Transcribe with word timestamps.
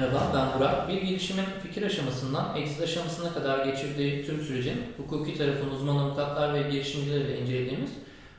Merhaba, 0.00 0.32
ben 0.34 0.58
Burak. 0.60 0.88
Bir 0.88 1.02
girişimin 1.02 1.44
fikir 1.62 1.82
aşamasından 1.82 2.56
exit 2.56 2.82
aşamasına 2.82 3.34
kadar 3.34 3.64
geçirdiği 3.64 4.26
tüm 4.26 4.40
sürecin 4.40 4.82
hukuki 4.96 5.38
tarafın 5.38 5.70
uzman 5.70 5.96
avukatlar 5.96 6.54
ve 6.54 6.62
girişimcilerle 6.70 7.40
incelediğimiz 7.40 7.90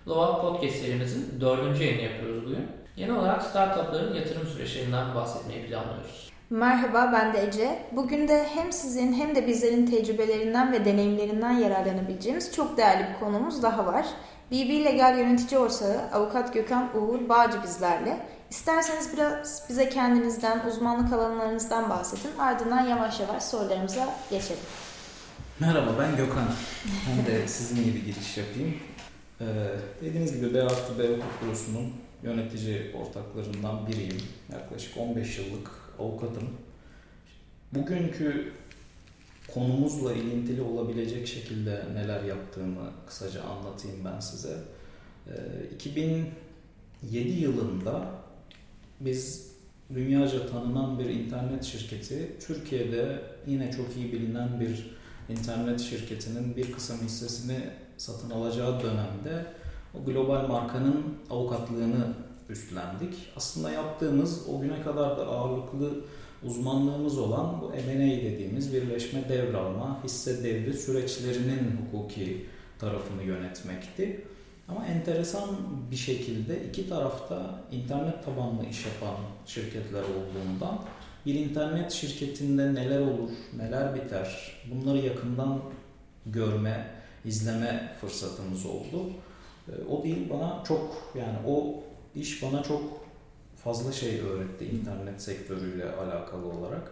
Lova 0.07 0.41
Podcast 0.41 0.75
serimizin 0.75 1.41
dördüncü 1.41 1.83
yayını 1.83 2.01
yapıyoruz 2.01 2.45
bugün. 2.45 2.67
Genel 2.95 3.15
olarak 3.15 3.43
startupların 3.43 4.15
yatırım 4.15 4.47
süreçlerinden 4.47 5.15
bahsetmeyi 5.15 5.67
planlıyoruz. 5.67 6.31
Merhaba 6.49 7.09
ben 7.13 7.33
de 7.33 7.47
Ece. 7.47 7.79
Bugün 7.91 8.27
de 8.27 8.45
hem 8.55 8.71
sizin 8.71 9.13
hem 9.13 9.35
de 9.35 9.47
bizlerin 9.47 9.85
tecrübelerinden 9.85 10.73
ve 10.73 10.85
deneyimlerinden 10.85 11.51
yararlanabileceğimiz 11.51 12.55
çok 12.55 12.77
değerli 12.77 13.05
bir 13.09 13.19
konumuz 13.19 13.63
daha 13.63 13.85
var. 13.85 14.05
BB 14.51 14.85
Legal 14.85 15.17
Yönetici 15.17 15.59
Ortağı 15.59 16.09
Avukat 16.13 16.53
Gökhan 16.53 16.89
Uğur 16.97 17.29
Bağcı 17.29 17.63
bizlerle. 17.63 18.17
İsterseniz 18.51 19.13
biraz 19.13 19.63
bize 19.69 19.89
kendinizden, 19.89 20.67
uzmanlık 20.67 21.13
alanlarınızdan 21.13 21.89
bahsedin. 21.89 22.37
Ardından 22.39 22.87
yavaş 22.87 23.19
yavaş 23.19 23.43
sorularımıza 23.43 24.15
geçelim. 24.29 24.63
Merhaba 25.59 25.95
ben 25.99 26.15
Gökhan. 26.17 26.47
Ben 27.07 27.25
de 27.25 27.47
sizin 27.47 27.83
gibi 27.83 28.05
giriş 28.05 28.37
yapayım. 28.37 28.75
Ee, 29.41 29.45
dediğiniz 30.01 30.35
gibi 30.35 30.53
B 30.53 30.63
artı 30.63 30.99
B 30.99 31.07
hukuk 31.07 31.41
bürosunun 31.43 31.93
yönetici 32.23 32.95
ortaklarından 32.95 33.87
biriyim. 33.87 34.21
Yaklaşık 34.51 34.97
15 34.97 35.37
yıllık 35.37 35.69
avukatım. 35.99 36.49
Bugünkü 37.71 38.53
konumuzla 39.53 40.13
ilintili 40.13 40.61
olabilecek 40.61 41.27
şekilde 41.27 41.83
neler 41.93 42.23
yaptığımı 42.23 42.91
kısaca 43.07 43.43
anlatayım 43.43 44.05
ben 44.05 44.19
size. 44.19 44.57
Ee, 45.27 45.75
2007 45.75 47.29
yılında 47.29 48.21
biz 49.05 49.51
dünyaca 49.93 50.47
tanınan 50.47 50.99
bir 50.99 51.05
internet 51.05 51.63
şirketi, 51.63 52.31
Türkiye'de 52.47 53.21
yine 53.47 53.71
çok 53.71 53.97
iyi 53.97 54.11
bilinen 54.11 54.59
bir 54.59 54.97
internet 55.29 55.79
şirketinin 55.79 56.55
bir 56.55 56.71
kısım 56.71 56.97
hissesini 56.97 57.57
satın 57.97 58.29
alacağı 58.29 58.83
dönemde 58.83 59.45
o 59.95 60.05
global 60.05 60.47
markanın 60.47 61.03
avukatlığını 61.29 62.13
üstlendik. 62.49 63.13
Aslında 63.35 63.71
yaptığımız 63.71 64.49
o 64.49 64.61
güne 64.61 64.81
kadar 64.81 65.17
da 65.17 65.27
ağırlıklı 65.27 65.91
uzmanlığımız 66.43 67.17
olan 67.17 67.61
bu 67.61 67.69
M&A 67.69 68.23
dediğimiz 68.23 68.73
birleşme 68.73 69.29
devralma, 69.29 70.03
hisse 70.03 70.43
devri 70.43 70.73
süreçlerinin 70.73 71.77
hukuki 71.77 72.45
tarafını 72.79 73.23
yönetmekti. 73.23 74.25
Ama 74.71 74.85
enteresan 74.85 75.49
bir 75.91 75.95
şekilde 75.95 76.65
iki 76.65 76.89
tarafta 76.89 77.59
internet 77.71 78.25
tabanlı 78.25 78.65
iş 78.65 78.85
yapan 78.85 79.15
şirketler 79.45 80.01
olduğundan 80.01 80.79
bir 81.25 81.35
internet 81.35 81.91
şirketinde 81.91 82.73
neler 82.73 83.01
olur, 83.01 83.29
neler 83.57 83.95
biter 83.95 84.57
bunları 84.71 84.97
yakından 84.97 85.59
görme, 86.25 86.87
izleme 87.25 87.93
fırsatımız 88.01 88.65
oldu. 88.65 89.09
Ee, 89.69 89.71
o 89.89 90.03
değil 90.03 90.29
bana 90.29 90.63
çok 90.67 91.13
yani 91.15 91.37
o 91.47 91.83
iş 92.15 92.43
bana 92.43 92.63
çok 92.63 92.81
fazla 93.63 93.91
şey 93.91 94.19
öğretti 94.19 94.65
internet 94.65 95.21
sektörüyle 95.21 95.91
alakalı 95.91 96.45
olarak. 96.45 96.91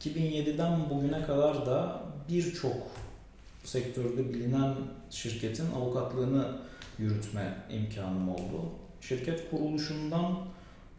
2007'den 0.00 0.90
bugüne 0.90 1.22
kadar 1.22 1.66
da 1.66 2.02
birçok 2.28 2.76
sektörde 3.64 4.34
bilinen 4.34 4.74
şirketin 5.10 5.72
avukatlığını 5.72 6.56
yürütme 6.98 7.54
imkanım 7.70 8.28
oldu. 8.28 8.70
Şirket 9.00 9.50
kuruluşundan 9.50 10.38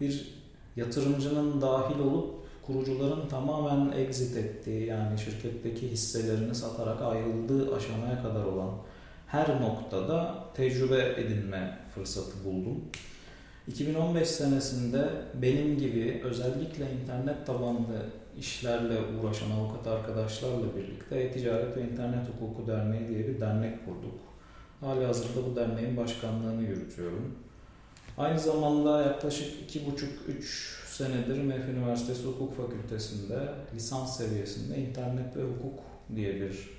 bir 0.01 0.33
yatırımcının 0.75 1.61
dahil 1.61 1.99
olup 1.99 2.37
kurucuların 2.65 3.27
tamamen 3.29 3.97
exit 3.97 4.37
ettiği 4.37 4.85
yani 4.85 5.19
şirketteki 5.19 5.91
hisselerini 5.91 6.55
satarak 6.55 7.01
ayrıldığı 7.01 7.75
aşamaya 7.75 8.21
kadar 8.21 8.43
olan 8.43 8.71
her 9.27 9.61
noktada 9.61 10.35
tecrübe 10.53 11.15
edinme 11.17 11.79
fırsatı 11.95 12.45
buldum. 12.45 12.81
2015 13.67 14.27
senesinde 14.27 15.09
benim 15.41 15.77
gibi 15.77 16.21
özellikle 16.23 16.85
internet 16.91 17.45
tabanlı 17.45 18.05
işlerle 18.39 18.99
uğraşan 18.99 19.51
avukat 19.51 19.87
arkadaşlarla 19.87 20.75
birlikte 20.75 21.19
E-Ticaret 21.19 21.77
ve 21.77 21.81
İnternet 21.81 22.25
Hukuku 22.29 22.67
Derneği 22.67 23.07
diye 23.07 23.27
bir 23.27 23.39
dernek 23.39 23.85
kurduk. 23.85 24.26
Hali 24.81 25.05
hazırda 25.05 25.51
bu 25.51 25.55
derneğin 25.55 25.97
başkanlığını 25.97 26.63
yürütüyorum. 26.63 27.35
Aynı 28.17 28.39
zamanda 28.39 29.01
yaklaşık 29.01 29.75
2,5-3 29.75 30.43
senedir 30.87 31.41
MEF 31.41 31.69
Üniversitesi 31.69 32.23
Hukuk 32.27 32.57
Fakültesi'nde 32.57 33.49
lisans 33.75 34.17
seviyesinde 34.17 34.77
internet 34.77 35.37
ve 35.37 35.41
hukuk 35.41 35.79
diye 36.15 36.35
bir 36.35 36.69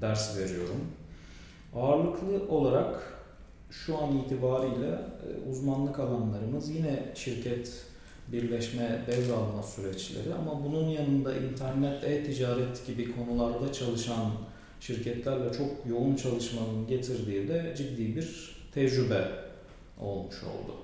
ders 0.00 0.38
veriyorum. 0.38 0.80
Ağırlıklı 1.76 2.48
olarak 2.48 3.14
şu 3.70 3.98
an 3.98 4.18
itibariyle 4.18 4.90
e, 4.90 5.50
uzmanlık 5.50 5.98
alanlarımız 5.98 6.70
yine 6.70 7.12
şirket 7.14 7.84
birleşme, 8.32 9.00
devralma 9.06 9.62
süreçleri 9.62 10.34
ama 10.34 10.64
bunun 10.64 10.88
yanında 10.88 11.36
internet, 11.36 12.04
e-ticaret 12.04 12.86
gibi 12.86 13.16
konularda 13.16 13.72
çalışan 13.72 14.30
şirketlerle 14.86 15.52
çok 15.58 15.70
yoğun 15.90 16.16
çalışmanın 16.16 16.86
getirdiği 16.88 17.48
de 17.48 17.74
ciddi 17.76 18.16
bir 18.16 18.56
tecrübe 18.72 19.28
olmuş 20.00 20.34
oldu. 20.42 20.76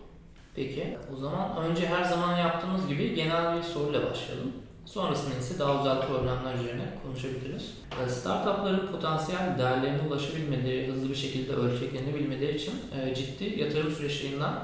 Peki, 0.57 0.97
o 1.15 1.17
zaman 1.17 1.57
önce 1.57 1.87
her 1.87 2.05
zaman 2.05 2.39
yaptığımız 2.39 2.89
gibi 2.89 3.15
genel 3.15 3.59
bir 3.59 3.63
soruyla 3.63 4.11
başlayalım. 4.11 4.53
Sonrasında 4.87 5.35
ise 5.35 5.59
daha 5.59 5.81
özel 5.81 6.07
problemler 6.07 6.55
üzerine 6.55 6.85
konuşabiliriz. 7.07 7.75
Ee, 8.05 8.09
startupların 8.09 8.87
potansiyel 8.93 9.59
değerlerine 9.59 10.03
ulaşabilmeleri, 10.09 10.89
hızlı 10.93 11.09
bir 11.09 11.15
şekilde 11.15 11.53
ölçeklenebilmeleri 11.53 12.57
için 12.57 12.75
e, 13.01 13.15
ciddi 13.15 13.61
yatırım 13.61 13.91
süreçlerinden 13.91 14.55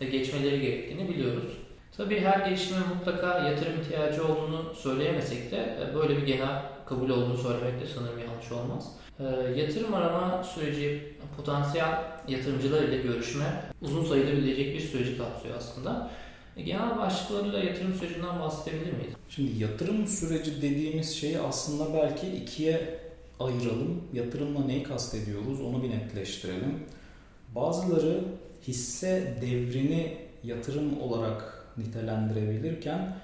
e, 0.00 0.04
geçmeleri 0.04 0.60
gerektiğini 0.60 1.08
biliyoruz. 1.08 1.44
Tabii 2.00 2.20
her 2.20 2.46
gelişimin 2.46 2.82
mutlaka 2.96 3.48
yatırım 3.48 3.80
ihtiyacı 3.80 4.24
olduğunu 4.24 4.74
söyleyemesek 4.74 5.50
de 5.50 5.56
e, 5.56 5.94
böyle 5.94 6.16
bir 6.16 6.26
genel 6.26 6.62
kabul 6.86 7.10
olduğunu 7.10 7.38
söylemek 7.38 7.80
de 7.80 7.86
sanırım 7.94 8.18
yanlış 8.18 8.52
olmaz. 8.52 8.92
Yatırım 9.56 9.94
arama 9.94 10.44
süreci 10.44 11.14
potansiyel 11.36 11.98
yatırımcılar 12.28 12.82
ile 12.82 13.02
görüşme 13.02 13.62
uzun 13.82 14.04
sayılabilecek 14.04 14.74
bir 14.74 14.80
süreci 14.80 15.18
kapsıyor 15.18 15.56
aslında. 15.56 16.10
E, 16.56 16.62
genel 16.62 16.98
başlıklarıyla 16.98 17.58
yatırım 17.58 17.94
sürecinden 17.94 18.40
bahsedebilir 18.40 18.92
miyiz? 18.92 19.14
Şimdi 19.28 19.62
yatırım 19.62 20.06
süreci 20.06 20.62
dediğimiz 20.62 21.16
şeyi 21.16 21.38
aslında 21.38 21.94
belki 21.94 22.26
ikiye 22.26 22.98
ayıralım. 23.40 24.04
Yatırımla 24.12 24.64
neyi 24.64 24.82
kastediyoruz 24.82 25.60
onu 25.60 25.82
bir 25.82 25.90
netleştirelim. 25.90 26.84
Bazıları 27.54 28.24
hisse 28.68 29.38
devrini 29.42 30.18
yatırım 30.44 31.02
olarak 31.02 31.59
nitelendirebilirken 31.80 33.16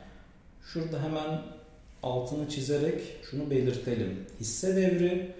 şurada 0.63 1.03
hemen 1.03 1.43
altını 2.03 2.49
çizerek 2.49 3.01
şunu 3.31 3.51
belirtelim. 3.51 4.27
Hisse 4.41 4.77
devri 4.77 5.35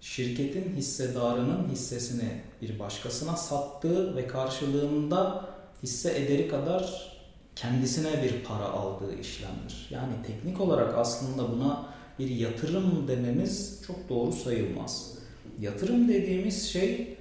şirketin 0.00 0.76
hissedarının 0.76 1.68
hissesini 1.68 2.28
bir 2.62 2.78
başkasına 2.78 3.36
sattığı 3.36 4.16
ve 4.16 4.26
karşılığında 4.26 5.48
hisse 5.82 6.18
ederi 6.18 6.48
kadar 6.48 7.12
kendisine 7.56 8.22
bir 8.22 8.44
para 8.44 8.64
aldığı 8.64 9.20
işlemdir. 9.20 9.88
Yani 9.90 10.12
teknik 10.26 10.60
olarak 10.60 10.98
aslında 10.98 11.52
buna 11.52 11.86
bir 12.18 12.28
yatırım 12.28 13.08
dememiz 13.08 13.82
çok 13.86 14.08
doğru 14.08 14.32
sayılmaz. 14.32 15.14
Yatırım 15.60 16.08
dediğimiz 16.08 16.68
şey 16.68 17.16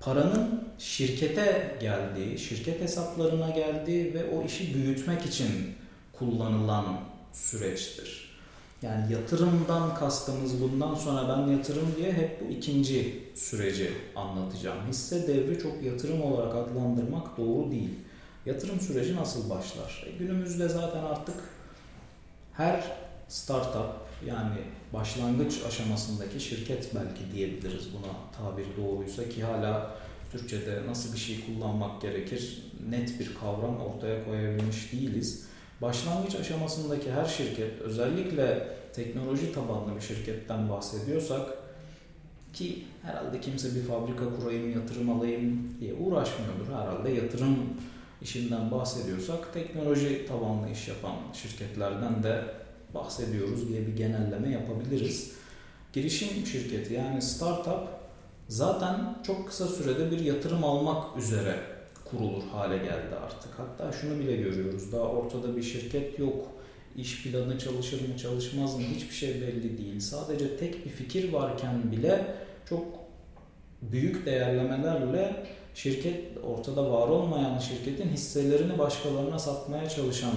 paranın 0.00 0.64
şirkete 0.78 1.76
geldiği, 1.80 2.38
şirket 2.38 2.80
hesaplarına 2.80 3.50
geldiği 3.50 4.14
ve 4.14 4.24
o 4.24 4.44
işi 4.44 4.74
büyütmek 4.74 5.26
için 5.26 5.50
kullanılan 6.12 7.00
süreçtir. 7.32 8.30
Yani 8.82 9.12
yatırımdan 9.12 9.94
kastımız 9.94 10.62
bundan 10.62 10.94
sonra 10.94 11.28
ben 11.28 11.52
yatırım 11.52 11.94
diye 11.96 12.12
hep 12.12 12.40
bu 12.40 12.52
ikinci 12.52 13.24
süreci 13.34 13.92
anlatacağım. 14.16 14.78
Hisse 14.88 15.28
devri 15.28 15.58
çok 15.62 15.82
yatırım 15.82 16.22
olarak 16.22 16.54
adlandırmak 16.54 17.38
doğru 17.38 17.70
değil. 17.70 17.90
Yatırım 18.46 18.80
süreci 18.80 19.16
nasıl 19.16 19.50
başlar? 19.50 20.06
E, 20.06 20.18
günümüzde 20.18 20.68
zaten 20.68 21.02
artık 21.04 21.36
her 22.52 22.84
startup 23.28 23.90
yani 24.26 24.56
başlangıç 24.92 25.62
aşamasındaki 25.68 26.40
şirket 26.40 26.94
belki 26.94 27.32
diyebiliriz 27.34 27.88
buna 27.92 28.12
tabir 28.38 28.66
doğruysa 28.76 29.28
ki 29.28 29.42
hala 29.42 29.96
Türkçe'de 30.32 30.82
nasıl 30.86 31.12
bir 31.12 31.18
şey 31.18 31.40
kullanmak 31.46 32.02
gerekir 32.02 32.62
net 32.90 33.20
bir 33.20 33.34
kavram 33.40 33.80
ortaya 33.80 34.24
koyabilmiş 34.24 34.92
değiliz. 34.92 35.46
Başlangıç 35.82 36.34
aşamasındaki 36.34 37.12
her 37.12 37.24
şirket 37.24 37.80
özellikle 37.80 38.68
teknoloji 38.92 39.52
tabanlı 39.52 39.96
bir 39.96 40.00
şirketten 40.00 40.70
bahsediyorsak 40.70 41.50
ki 42.52 42.84
herhalde 43.02 43.40
kimse 43.40 43.74
bir 43.74 43.82
fabrika 43.82 44.24
kurayım, 44.36 44.72
yatırım 44.72 45.10
alayım 45.10 45.76
diye 45.80 45.94
uğraşmıyordur. 45.94 46.66
Herhalde 46.66 47.10
yatırım 47.10 47.56
işinden 48.22 48.70
bahsediyorsak 48.70 49.54
teknoloji 49.54 50.26
tabanlı 50.26 50.70
iş 50.70 50.88
yapan 50.88 51.14
şirketlerden 51.32 52.22
de 52.22 52.44
bahsediyoruz 52.94 53.68
diye 53.68 53.86
bir 53.86 53.96
genelleme 53.96 54.50
yapabiliriz. 54.50 55.32
Girişim 55.92 56.46
şirketi 56.46 56.94
yani 56.94 57.22
startup 57.22 57.88
zaten 58.48 59.18
çok 59.26 59.48
kısa 59.48 59.66
sürede 59.66 60.10
bir 60.10 60.20
yatırım 60.20 60.64
almak 60.64 61.18
üzere 61.18 61.56
kurulur 62.10 62.42
hale 62.52 62.76
geldi 62.78 63.14
artık. 63.24 63.50
Hatta 63.56 63.92
şunu 63.92 64.18
bile 64.18 64.36
görüyoruz. 64.36 64.92
Daha 64.92 65.02
ortada 65.02 65.56
bir 65.56 65.62
şirket 65.62 66.18
yok. 66.18 66.46
İş 66.96 67.22
planı 67.22 67.58
çalışır 67.58 68.08
mı 68.08 68.16
çalışmaz 68.18 68.76
mı 68.76 68.82
hiçbir 68.94 69.14
şey 69.14 69.40
belli 69.40 69.78
değil. 69.78 70.00
Sadece 70.00 70.56
tek 70.56 70.84
bir 70.84 70.90
fikir 70.90 71.32
varken 71.32 71.92
bile 71.92 72.34
çok 72.68 72.84
büyük 73.82 74.26
değerlemelerle 74.26 75.46
şirket 75.74 76.24
ortada 76.44 76.90
var 76.90 77.08
olmayan 77.08 77.58
şirketin 77.58 78.08
hisselerini 78.08 78.78
başkalarına 78.78 79.38
satmaya 79.38 79.88
çalışan 79.88 80.34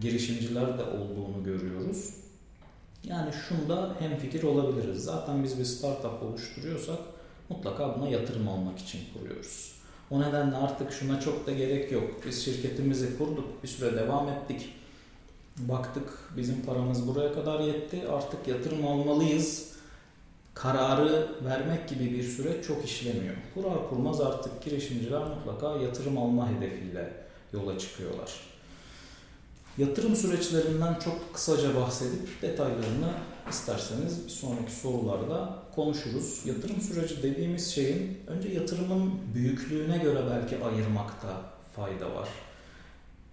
girişimciler 0.00 0.78
de 0.78 0.84
olduğunu 0.84 1.44
görüyoruz. 1.44 2.14
Yani 3.04 3.30
şunda 3.48 3.96
hem 3.98 4.16
fikir 4.16 4.42
olabiliriz. 4.42 5.04
Zaten 5.04 5.44
biz 5.44 5.58
bir 5.58 5.64
startup 5.64 6.22
oluşturuyorsak 6.22 6.98
mutlaka 7.48 7.98
buna 7.98 8.08
yatırım 8.08 8.48
almak 8.48 8.78
için 8.78 9.00
kuruyoruz. 9.14 9.72
O 10.10 10.20
nedenle 10.20 10.56
artık 10.56 10.92
şuna 10.92 11.20
çok 11.20 11.46
da 11.46 11.52
gerek 11.52 11.92
yok. 11.92 12.10
Biz 12.26 12.44
şirketimizi 12.44 13.18
kurduk, 13.18 13.62
bir 13.62 13.68
süre 13.68 13.96
devam 13.96 14.28
ettik. 14.28 14.68
Baktık 15.56 16.32
bizim 16.36 16.62
paramız 16.62 17.08
buraya 17.08 17.32
kadar 17.32 17.60
yetti. 17.60 18.08
Artık 18.08 18.48
yatırım 18.48 18.86
almalıyız. 18.86 19.70
Kararı 20.54 21.28
vermek 21.44 21.88
gibi 21.88 22.12
bir 22.12 22.22
süreç 22.22 22.66
çok 22.66 22.84
işlemiyor. 22.84 23.34
Kurar 23.54 23.88
kurmaz 23.88 24.20
artık 24.20 24.62
girişimciler 24.62 25.22
mutlaka 25.22 25.76
yatırım 25.76 26.18
alma 26.18 26.50
hedefiyle 26.50 27.12
yola 27.52 27.78
çıkıyorlar. 27.78 28.30
Yatırım 29.78 30.16
süreçlerinden 30.16 30.94
çok 30.94 31.34
kısaca 31.34 31.76
bahsedip 31.76 32.42
detaylarını 32.42 33.12
isterseniz 33.50 34.24
bir 34.24 34.30
sonraki 34.30 34.72
sorularda 34.72 35.58
konuşuruz. 35.74 36.40
Yatırım 36.44 36.80
süreci 36.80 37.22
dediğimiz 37.22 37.74
şeyin 37.74 38.18
önce 38.26 38.48
yatırımın 38.48 39.12
büyüklüğüne 39.34 39.98
göre 39.98 40.20
belki 40.30 40.64
ayırmakta 40.64 41.28
fayda 41.76 42.14
var. 42.14 42.28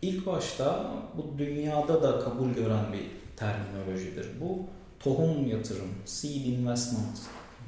İlk 0.02 0.26
başta 0.26 0.94
bu 1.18 1.38
dünyada 1.38 2.04
da 2.04 2.20
kabul 2.20 2.50
gören 2.50 2.94
bir 2.94 3.06
terminolojidir. 3.38 4.28
Bu 4.42 4.60
tohum 5.00 5.48
yatırım, 5.48 5.90
seed 6.06 6.46
investment 6.46 7.20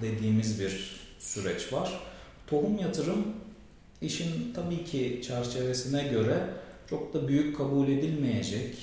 dediğimiz 0.01 0.59
bir 0.59 0.99
süreç 1.19 1.73
var. 1.73 1.99
Tohum 2.47 2.79
yatırım 2.79 3.25
işin 4.01 4.53
tabii 4.53 4.83
ki 4.85 5.21
çerçevesine 5.27 6.07
göre 6.07 6.58
çok 6.89 7.13
da 7.13 7.27
büyük 7.27 7.57
kabul 7.57 7.87
edilmeyecek, 7.87 8.75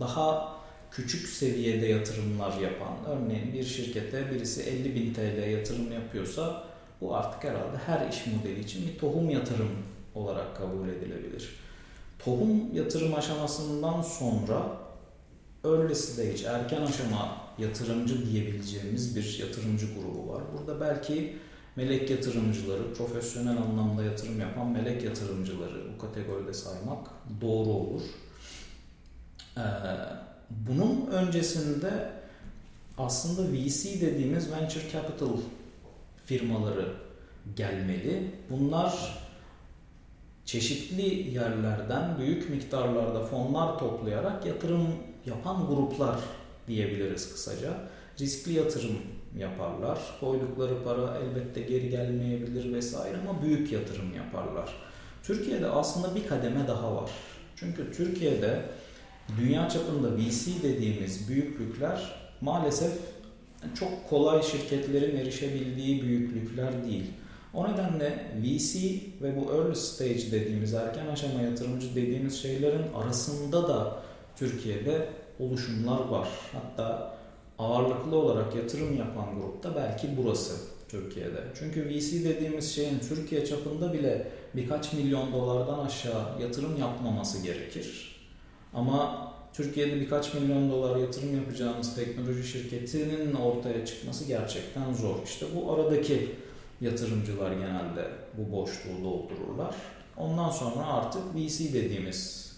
daha 0.00 0.56
küçük 0.90 1.28
seviyede 1.28 1.86
yatırımlar 1.86 2.58
yapan, 2.60 2.96
örneğin 3.06 3.52
bir 3.52 3.64
şirkete 3.64 4.30
birisi 4.30 4.62
50 4.62 4.94
bin 4.94 5.14
TL 5.14 5.50
yatırım 5.50 5.92
yapıyorsa 5.92 6.64
bu 7.00 7.16
artık 7.16 7.44
herhalde 7.44 7.76
her 7.86 8.08
iş 8.08 8.26
modeli 8.26 8.60
için 8.60 8.88
bir 8.88 8.98
tohum 8.98 9.30
yatırım 9.30 9.70
olarak 10.14 10.56
kabul 10.56 10.88
edilebilir. 10.88 11.56
Tohum 12.18 12.74
yatırım 12.74 13.14
aşamasından 13.14 14.02
sonra 14.02 14.76
early 15.64 15.94
stage, 15.94 16.44
erken 16.46 16.82
aşama 16.82 17.36
yatırımcı 17.58 18.26
diyebileceğimiz 18.30 19.16
bir 19.16 19.38
yatırımcı 19.38 19.86
grubu 19.94 20.32
var. 20.32 20.42
Burada 20.52 20.80
belki 20.80 21.36
melek 21.80 22.10
yatırımcıları, 22.10 22.94
profesyonel 22.94 23.56
anlamda 23.56 24.04
yatırım 24.04 24.40
yapan 24.40 24.70
melek 24.70 25.04
yatırımcıları 25.04 25.94
bu 25.94 26.00
kategoride 26.00 26.52
saymak 26.52 27.08
doğru 27.40 27.70
olur. 27.70 28.02
Ee, 29.56 29.60
bunun 30.50 31.06
öncesinde 31.06 32.10
aslında 32.98 33.52
VC 33.52 34.00
dediğimiz 34.00 34.52
venture 34.52 34.90
capital 34.92 35.36
firmaları 36.26 36.92
gelmeli. 37.56 38.34
Bunlar 38.50 39.18
çeşitli 40.44 41.30
yerlerden 41.34 42.18
büyük 42.18 42.50
miktarlarda 42.50 43.24
fonlar 43.24 43.78
toplayarak 43.78 44.46
yatırım 44.46 44.88
yapan 45.26 45.66
gruplar 45.66 46.20
diyebiliriz 46.68 47.32
kısaca. 47.32 47.88
Riskli 48.20 48.52
yatırım 48.52 48.98
yaparlar. 49.38 49.98
Koydukları 50.20 50.84
para 50.84 51.18
elbette 51.18 51.60
geri 51.60 51.90
gelmeyebilir 51.90 52.72
vesaire 52.72 53.16
ama 53.28 53.42
büyük 53.42 53.72
yatırım 53.72 54.14
yaparlar. 54.14 54.74
Türkiye'de 55.22 55.66
aslında 55.66 56.14
bir 56.14 56.26
kademe 56.26 56.68
daha 56.68 56.96
var. 56.96 57.10
Çünkü 57.56 57.92
Türkiye'de 57.92 58.62
dünya 59.40 59.68
çapında 59.68 60.16
VC 60.16 60.62
dediğimiz 60.62 61.28
büyüklükler 61.28 62.14
maalesef 62.40 62.92
çok 63.74 64.08
kolay 64.10 64.42
şirketlerin 64.42 65.16
erişebildiği 65.16 66.02
büyüklükler 66.02 66.84
değil. 66.84 67.06
O 67.54 67.72
nedenle 67.72 68.26
VC 68.42 68.78
ve 69.22 69.36
bu 69.36 69.52
early 69.52 69.74
stage 69.74 70.32
dediğimiz 70.32 70.74
erken 70.74 71.06
aşama 71.06 71.42
yatırımcı 71.42 71.94
dediğimiz 71.94 72.42
şeylerin 72.42 72.92
arasında 72.94 73.68
da 73.68 74.02
Türkiye'de 74.36 75.08
oluşumlar 75.38 76.08
var. 76.08 76.28
Hatta 76.52 77.19
ağırlıklı 77.60 78.16
olarak 78.16 78.56
yatırım 78.56 78.96
yapan 78.96 79.26
grupta 79.40 79.76
belki 79.76 80.08
burası 80.16 80.54
Türkiye'de. 80.88 81.44
Çünkü 81.58 81.88
VC 81.88 82.24
dediğimiz 82.24 82.74
şeyin 82.74 82.98
Türkiye 82.98 83.46
çapında 83.46 83.92
bile 83.92 84.30
birkaç 84.56 84.92
milyon 84.92 85.32
dolardan 85.32 85.78
aşağı 85.78 86.42
yatırım 86.42 86.80
yapmaması 86.80 87.42
gerekir. 87.42 88.16
Ama 88.74 89.30
Türkiye'de 89.52 90.00
birkaç 90.00 90.34
milyon 90.34 90.70
dolar 90.70 90.96
yatırım 90.96 91.36
yapacağımız 91.36 91.94
teknoloji 91.94 92.48
şirketinin 92.48 93.34
ortaya 93.34 93.86
çıkması 93.86 94.24
gerçekten 94.24 94.92
zor. 94.92 95.16
İşte 95.24 95.46
bu 95.54 95.72
aradaki 95.72 96.34
yatırımcılar 96.80 97.52
genelde 97.52 98.08
bu 98.38 98.56
boşluğu 98.56 99.04
doldururlar. 99.04 99.74
Ondan 100.16 100.50
sonra 100.50 100.86
artık 100.86 101.22
VC 101.34 101.72
dediğimiz 101.72 102.52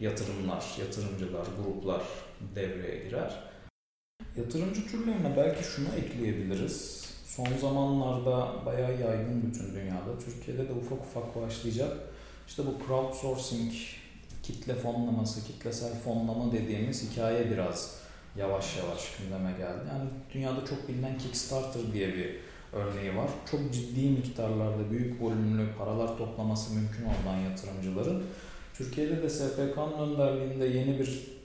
yatırımlar, 0.00 0.64
yatırımcılar, 0.80 1.46
gruplar 1.64 2.02
devreye 2.54 3.04
girer. 3.04 3.45
Yatırımcı 4.36 4.86
türlerine 4.86 5.36
belki 5.36 5.64
şunu 5.64 5.88
ekleyebiliriz. 5.88 7.06
Son 7.24 7.48
zamanlarda 7.60 8.66
bayağı 8.66 9.00
yaygın 9.00 9.42
bütün 9.46 9.74
dünyada. 9.74 10.18
Türkiye'de 10.24 10.68
de 10.68 10.72
ufak 10.72 11.00
ufak 11.00 11.36
başlayacak. 11.36 11.96
İşte 12.48 12.62
bu 12.66 12.86
crowdsourcing, 12.86 13.72
kitle 14.42 14.74
fonlaması, 14.74 15.46
kitlesel 15.46 15.94
fonlama 16.00 16.52
dediğimiz 16.52 17.10
hikaye 17.10 17.50
biraz 17.50 18.00
yavaş 18.36 18.76
yavaş 18.76 19.16
gündeme 19.18 19.50
geldi. 19.52 19.84
Yani 19.92 20.08
dünyada 20.34 20.66
çok 20.66 20.88
bilinen 20.88 21.18
Kickstarter 21.18 21.92
diye 21.92 22.14
bir 22.14 22.36
örneği 22.72 23.16
var. 23.16 23.30
Çok 23.50 23.72
ciddi 23.72 24.10
miktarlarda 24.10 24.90
büyük 24.90 25.22
volümlü 25.22 25.66
paralar 25.78 26.18
toplaması 26.18 26.74
mümkün 26.74 27.04
olan 27.04 27.36
yatırımcıların. 27.36 28.22
Türkiye'de 28.74 29.22
de 29.22 29.30
SPK'nın 29.30 30.10
önderliğinde 30.10 30.66
yeni 30.66 30.98
bir 30.98 31.36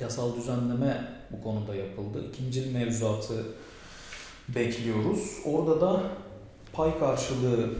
yasal 0.00 0.36
düzenleme 0.36 1.21
bu 1.32 1.44
konuda 1.44 1.74
yapıldı. 1.74 2.24
İkinci 2.28 2.70
mevzuatı 2.70 3.44
bekliyoruz. 4.48 5.38
Orada 5.44 5.80
da 5.80 6.02
pay 6.72 6.98
karşılığı 6.98 7.70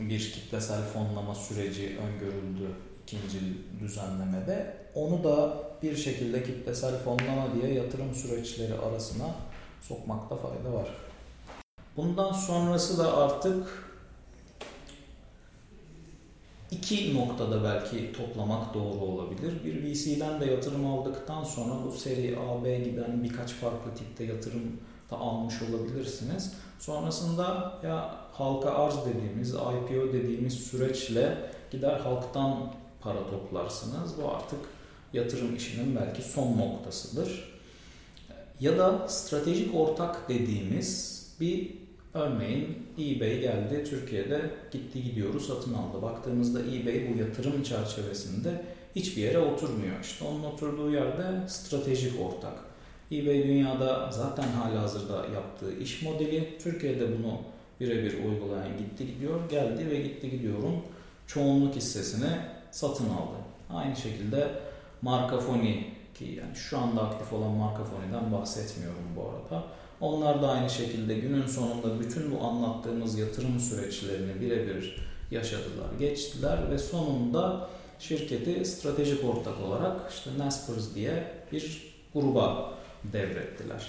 bir 0.00 0.32
kitlesel 0.32 0.82
fonlama 0.82 1.34
süreci 1.34 1.98
öngörüldü 1.98 2.70
ikinci 3.02 3.38
düzenlemede. 3.80 4.76
Onu 4.94 5.24
da 5.24 5.56
bir 5.82 5.96
şekilde 5.96 6.42
kitlesel 6.42 6.98
fonlama 6.98 7.46
diye 7.54 7.74
yatırım 7.74 8.14
süreçleri 8.14 8.74
arasına 8.74 9.34
sokmakta 9.80 10.36
fayda 10.36 10.72
var. 10.72 10.88
Bundan 11.96 12.32
sonrası 12.32 12.98
da 12.98 13.16
artık 13.16 13.89
iki 16.70 17.14
noktada 17.14 17.64
belki 17.64 18.12
toplamak 18.12 18.74
doğru 18.74 18.98
olabilir. 18.98 19.64
Bir 19.64 19.82
VC'den 19.82 20.40
de 20.40 20.44
yatırım 20.44 20.86
aldıktan 20.86 21.44
sonra 21.44 21.74
bu 21.86 21.92
seri 21.92 22.38
A, 22.38 22.64
B 22.64 22.78
giden 22.78 23.24
birkaç 23.24 23.52
farklı 23.52 23.94
tipte 23.94 24.24
yatırım 24.24 24.80
da 25.10 25.16
almış 25.16 25.54
olabilirsiniz. 25.62 26.52
Sonrasında 26.78 27.78
ya 27.84 28.16
halka 28.32 28.70
arz 28.70 28.94
dediğimiz, 29.06 29.50
IPO 29.50 30.12
dediğimiz 30.12 30.54
süreçle 30.54 31.36
gider 31.70 32.00
halktan 32.00 32.72
para 33.00 33.30
toplarsınız. 33.30 34.12
Bu 34.22 34.30
artık 34.30 34.58
yatırım 35.12 35.56
işinin 35.56 35.96
belki 35.96 36.22
son 36.22 36.58
noktasıdır. 36.58 37.60
Ya 38.60 38.78
da 38.78 39.08
stratejik 39.08 39.74
ortak 39.74 40.28
dediğimiz 40.28 41.20
bir 41.40 41.79
Örneğin 42.14 42.86
eBay 42.98 43.40
geldi 43.40 43.84
Türkiye'de 43.90 44.40
gitti 44.72 45.02
gidiyoru 45.02 45.40
satın 45.40 45.74
aldı. 45.74 46.02
Baktığımızda 46.02 46.60
eBay 46.60 47.08
bu 47.08 47.18
yatırım 47.18 47.62
çerçevesinde 47.62 48.64
hiçbir 48.96 49.22
yere 49.22 49.38
oturmuyor. 49.38 50.00
İşte 50.02 50.24
onun 50.24 50.44
oturduğu 50.44 50.90
yerde 50.90 51.48
stratejik 51.48 52.20
ortak. 52.20 52.54
eBay 53.12 53.44
dünyada 53.44 54.10
zaten 54.12 54.48
hala 54.48 54.82
hazırda 54.82 55.26
yaptığı 55.34 55.78
iş 55.78 56.02
modeli. 56.02 56.58
Türkiye'de 56.62 57.18
bunu 57.18 57.38
birebir 57.80 58.24
uygulayan 58.24 58.78
gitti 58.78 59.06
gidiyor, 59.06 59.48
geldi 59.50 59.90
ve 59.90 60.00
gitti 60.00 60.30
gidiyorum 60.30 60.82
çoğunluk 61.26 61.74
hissesini 61.74 62.30
satın 62.70 63.04
aldı. 63.04 63.36
Aynı 63.74 63.96
şekilde 63.96 64.48
Markafoni 65.02 65.86
ki 66.14 66.24
yani 66.24 66.56
şu 66.56 66.78
anda 66.78 67.02
aktif 67.02 67.32
olan 67.32 67.50
Markafoni'den 67.50 68.32
bahsetmiyorum 68.32 69.04
bu 69.16 69.22
arada. 69.22 69.64
Onlar 70.00 70.42
da 70.42 70.48
aynı 70.48 70.70
şekilde 70.70 71.14
günün 71.14 71.46
sonunda 71.46 72.00
bütün 72.00 72.32
bu 72.32 72.44
anlattığımız 72.44 73.18
yatırım 73.18 73.60
süreçlerini 73.60 74.40
birebir 74.40 74.96
yaşadılar, 75.30 75.88
geçtiler 75.98 76.70
ve 76.70 76.78
sonunda 76.78 77.70
şirketi 77.98 78.64
stratejik 78.64 79.24
ortak 79.24 79.60
olarak 79.60 80.12
işte 80.12 80.30
Naspers 80.38 80.94
diye 80.94 81.24
bir 81.52 81.94
gruba 82.14 82.74
devrettiler. 83.12 83.86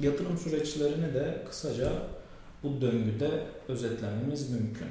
Yatırım 0.00 0.38
süreçlerini 0.38 1.14
de 1.14 1.42
kısaca 1.48 1.92
bu 2.62 2.80
döngüde 2.80 3.30
özetlememiz 3.68 4.50
mümkün. 4.50 4.86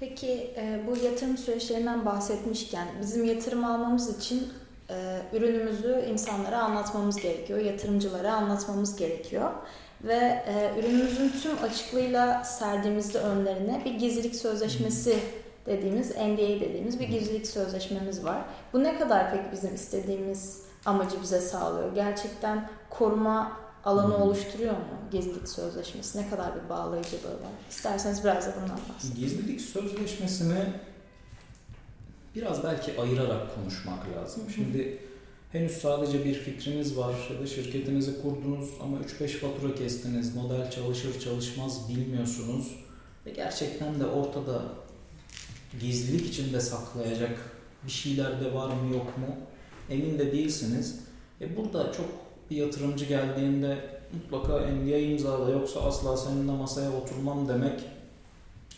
Peki 0.00 0.30
e, 0.56 0.80
bu 0.86 1.04
yatırım 1.04 1.36
süreçlerinden 1.36 2.06
bahsetmişken 2.06 2.88
bizim 3.00 3.24
yatırım 3.24 3.64
almamız 3.64 4.18
için 4.18 4.48
e, 4.90 5.20
ürünümüzü 5.32 6.04
insanlara 6.10 6.58
anlatmamız 6.58 7.16
gerekiyor, 7.16 7.58
yatırımcılara 7.58 8.32
anlatmamız 8.32 8.96
gerekiyor 8.96 9.50
ve 10.04 10.44
e, 10.46 10.80
ürünümüzün 10.80 11.32
tüm 11.42 11.62
açıklığıyla 11.62 12.44
serdiğimizde 12.44 13.18
önlerine 13.18 13.82
bir 13.84 13.94
gizlilik 13.94 14.36
sözleşmesi 14.36 15.18
dediğimiz 15.66 16.10
NDA 16.10 16.60
dediğimiz 16.60 17.00
bir 17.00 17.08
gizlilik 17.08 17.46
sözleşmemiz 17.46 18.24
var. 18.24 18.38
Bu 18.72 18.84
ne 18.84 18.98
kadar 18.98 19.30
peki 19.30 19.44
bizim 19.52 19.74
istediğimiz 19.74 20.62
amacı 20.86 21.22
bize 21.22 21.40
sağlıyor? 21.40 21.94
Gerçekten 21.94 22.70
koruma 22.90 23.52
alanı 23.84 24.24
oluşturuyor 24.24 24.72
mu 24.72 24.98
gizlilik 25.10 25.48
sözleşmesi? 25.48 26.18
Ne 26.18 26.30
kadar 26.30 26.52
bir 26.54 26.68
bağlayıcılığı 26.68 27.32
var? 27.32 27.52
İsterseniz 27.70 28.24
biraz 28.24 28.46
da 28.46 28.52
bundan 28.62 28.78
bahsedin. 28.94 29.20
Gizlilik 29.20 29.60
sözleşmesini 29.60 30.64
biraz 32.34 32.64
belki 32.64 33.00
ayırarak 33.00 33.54
konuşmak 33.54 33.98
lazım. 34.16 34.42
Şimdi 34.54 34.98
henüz 35.52 35.72
sadece 35.72 36.24
bir 36.24 36.34
fikriniz 36.34 36.96
var 36.96 37.14
ya 37.32 37.40
da 37.40 37.46
şirketinizi 37.46 38.22
kurdunuz 38.22 38.68
ama 38.82 38.96
3-5 38.98 39.28
fatura 39.28 39.74
kestiniz, 39.74 40.34
model 40.36 40.70
çalışır 40.70 41.20
çalışmaz 41.20 41.88
bilmiyorsunuz 41.88 42.74
ve 43.26 43.30
gerçekten 43.30 44.00
de 44.00 44.06
ortada 44.06 44.62
gizlilik 45.80 46.26
içinde 46.26 46.60
saklayacak 46.60 47.38
bir 47.86 47.90
şeyler 47.90 48.40
de 48.40 48.54
var 48.54 48.68
mı 48.68 48.94
yok 48.94 49.18
mu 49.18 49.36
emin 49.90 50.18
de 50.18 50.32
değilsiniz. 50.32 51.00
E 51.40 51.56
burada 51.56 51.92
çok 51.92 52.06
bir 52.50 52.56
yatırımcı 52.56 53.04
geldiğinde 53.04 53.78
mutlaka 54.12 54.58
NDA 54.58 54.96
imzala 54.96 55.50
yoksa 55.50 55.80
asla 55.80 56.16
seninle 56.16 56.52
masaya 56.52 56.92
oturmam 56.92 57.48
demek 57.48 57.80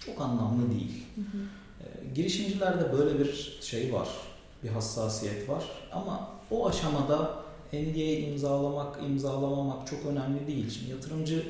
çok 0.06 0.20
anlamlı 0.20 0.70
değil. 0.70 1.04
Hı 1.14 1.20
hı. 1.20 1.42
E, 1.80 2.14
girişimcilerde 2.14 2.92
böyle 2.92 3.18
bir 3.18 3.58
şey 3.60 3.92
var, 3.92 4.08
bir 4.62 4.68
hassasiyet 4.68 5.48
var 5.48 5.64
ama 5.92 6.30
o 6.50 6.68
aşamada 6.68 7.34
NDA 7.72 8.18
imzalamak, 8.28 9.02
imzalamamak 9.02 9.86
çok 9.86 10.06
önemli 10.06 10.46
değil. 10.46 10.70
Şimdi 10.70 10.90
yatırımcı 10.90 11.48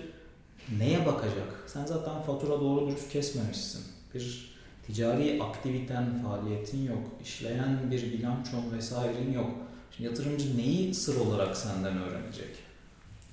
neye 0.79 1.07
bakacak? 1.07 1.65
Sen 1.67 1.85
zaten 1.87 2.23
fatura 2.23 2.61
doğru 2.61 2.87
dürüst 2.89 3.13
kesmemişsin. 3.13 3.83
Bir 4.15 4.51
ticari 4.87 5.43
aktiviten, 5.43 6.23
faaliyetin 6.23 6.87
yok. 6.87 7.03
İşleyen 7.25 7.91
bir 7.91 8.13
bilançon 8.13 8.73
vesairen 8.77 9.33
yok. 9.33 9.51
Şimdi 9.97 10.09
yatırımcı 10.09 10.59
neyi 10.59 10.95
sır 10.95 11.21
olarak 11.21 11.57
senden 11.57 11.99
öğrenecek? 11.99 12.57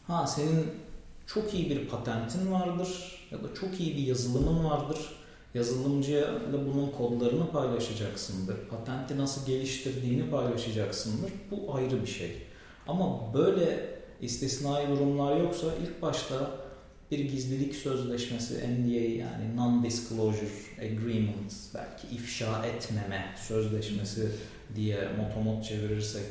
Ha 0.07 0.27
senin 0.27 0.65
çok 1.27 1.53
iyi 1.53 1.69
bir 1.69 1.87
patentin 1.87 2.51
vardır 2.51 3.16
ya 3.31 3.43
da 3.43 3.53
çok 3.59 3.79
iyi 3.79 3.97
bir 3.97 4.01
yazılımın 4.01 4.63
vardır. 4.65 4.97
Yazılımcıya 5.53 6.41
bunun 6.53 6.91
kodlarını 6.91 7.51
paylaşacaksındır. 7.51 8.55
Patenti 8.69 9.17
nasıl 9.17 9.45
geliştirdiğini 9.45 10.29
paylaşacaksındır. 10.29 11.31
Bu 11.51 11.75
ayrı 11.75 12.01
bir 12.01 12.07
şey. 12.07 12.31
Ama 12.87 13.33
böyle 13.33 13.97
istisnai 14.21 14.87
durumlar 14.89 15.37
yoksa 15.37 15.67
ilk 15.83 16.01
başta 16.01 16.51
bir 17.11 17.19
gizlilik 17.19 17.75
sözleşmesi 17.75 18.53
NDA 18.53 19.23
yani 19.23 19.55
non-disclosure 19.55 20.81
agreement 20.81 21.53
belki 21.75 22.15
ifşa 22.15 22.65
etmeme 22.65 23.35
sözleşmesi 23.47 24.31
diye 24.75 25.09
motomot 25.17 25.65
çevirirsek 25.65 26.25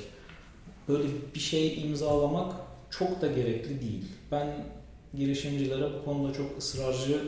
böyle 0.88 1.08
bir 1.34 1.40
şey 1.40 1.82
imzalamak 1.82 2.54
çok 2.90 3.20
da 3.20 3.26
gerekli 3.26 3.80
değil. 3.80 4.04
Ben 4.32 4.64
girişimcilere 5.16 5.88
bu 6.00 6.04
konuda 6.04 6.32
çok 6.32 6.58
ısrarcı 6.58 7.20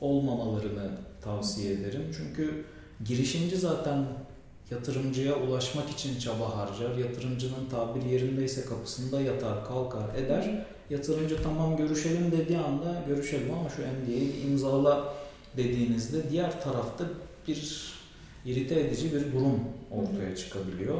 olmamalarını 0.00 0.90
tavsiye 1.20 1.72
ederim. 1.72 2.02
Çünkü 2.16 2.64
girişimci 3.04 3.56
zaten 3.56 4.06
yatırımcıya 4.70 5.36
ulaşmak 5.36 5.90
için 5.90 6.18
çaba 6.18 6.56
harcar. 6.56 6.96
Yatırımcının 6.96 7.68
tabir 7.70 8.02
yerindeyse 8.02 8.64
kapısında 8.64 9.20
yatar, 9.20 9.64
kalkar, 9.64 10.14
eder. 10.16 10.66
Yatırımcı 10.90 11.42
tamam 11.42 11.76
görüşelim 11.76 12.32
dediği 12.32 12.58
anda 12.58 13.02
görüşelim 13.08 13.54
ama 13.54 13.68
şu 13.68 13.82
MDA'yı 13.82 14.46
imzala 14.46 15.14
dediğinizde 15.56 16.30
diğer 16.30 16.62
tarafta 16.62 17.04
bir 17.48 17.92
irite 18.46 18.80
edici 18.80 19.14
bir 19.14 19.32
durum 19.32 19.60
ortaya 19.90 20.36
çıkabiliyor. 20.36 20.98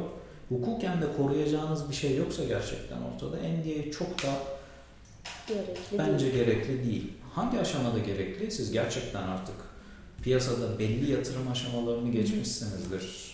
Hukuken 0.49 1.01
de 1.01 1.05
koruyacağınız 1.17 1.89
bir 1.89 1.95
şey 1.95 2.17
yoksa 2.17 2.43
gerçekten 2.43 2.97
ortada 3.13 3.35
NDA 3.35 3.91
çok 3.91 4.23
da 4.23 4.29
gerekli 5.47 5.97
bence 5.97 6.25
değil. 6.25 6.45
gerekli 6.45 6.83
değil. 6.83 7.13
Hangi 7.33 7.59
aşamada 7.59 7.99
gerekli? 7.99 8.51
Siz 8.51 8.71
gerçekten 8.71 9.23
artık 9.23 9.55
piyasada 10.23 10.79
belli 10.79 11.11
yatırım 11.11 11.47
aşamalarını 11.51 12.11
geçmişsinizdir. 12.11 13.33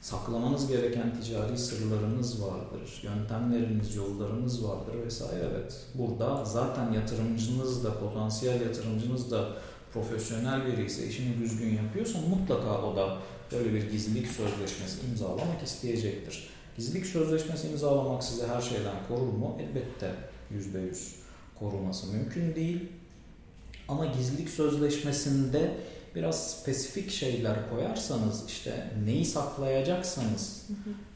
Saklamanız 0.00 0.68
gereken 0.68 1.20
ticari 1.20 1.58
sırlarınız 1.58 2.42
vardır, 2.42 3.02
yöntemleriniz, 3.02 3.94
yollarınız 3.94 4.64
vardır 4.64 4.94
vesaire. 5.06 5.44
Evet, 5.52 5.80
burada 5.94 6.44
zaten 6.44 6.92
yatırımcınız 6.92 7.84
da, 7.84 7.98
potansiyel 7.98 8.60
yatırımcınız 8.60 9.30
da 9.30 9.48
profesyonel 9.92 10.66
biri 10.66 10.84
ise 10.84 11.06
işini 11.06 11.38
düzgün 11.38 11.76
yapıyorsa 11.76 12.18
mutlaka 12.20 12.82
o 12.82 12.96
da 12.96 13.18
böyle 13.52 13.74
bir 13.74 13.90
gizlilik 13.90 14.26
sözleşmesi 14.26 15.06
imzalamak 15.10 15.62
isteyecektir. 15.64 16.48
Gizlilik 16.76 17.06
sözleşmesi 17.06 17.68
imzalamak 17.68 18.24
size 18.24 18.46
her 18.46 18.60
şeyden 18.60 18.96
korur 19.08 19.32
mu? 19.32 19.58
Elbette 19.60 20.14
%100 20.58 21.12
koruması 21.58 22.06
mümkün 22.06 22.54
değil. 22.54 22.88
Ama 23.88 24.06
gizlilik 24.06 24.48
sözleşmesinde 24.48 25.76
biraz 26.14 26.50
spesifik 26.50 27.10
şeyler 27.10 27.70
koyarsanız 27.70 28.44
işte 28.46 28.90
neyi 29.04 29.24
saklayacaksanız 29.24 30.66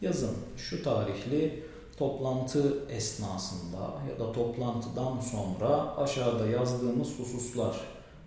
yazın 0.00 0.37
şu 0.57 0.83
tarihli 0.83 1.62
toplantı 1.97 2.75
esnasında 2.90 3.95
ya 4.11 4.26
da 4.26 4.33
toplantıdan 4.33 5.21
sonra 5.21 5.97
aşağıda 5.97 6.47
yazdığımız 6.47 7.19
hususlar 7.19 7.76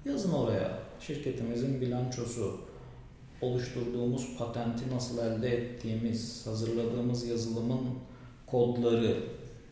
yazın 0.05 0.33
oraya 0.33 0.79
şirketimizin 0.99 1.81
bilançosu 1.81 2.69
oluşturduğumuz 3.41 4.37
patenti 4.37 4.95
nasıl 4.95 5.17
elde 5.17 5.49
ettiğimiz, 5.49 6.47
hazırladığımız 6.47 7.27
yazılımın 7.27 7.81
kodları, 8.47 9.23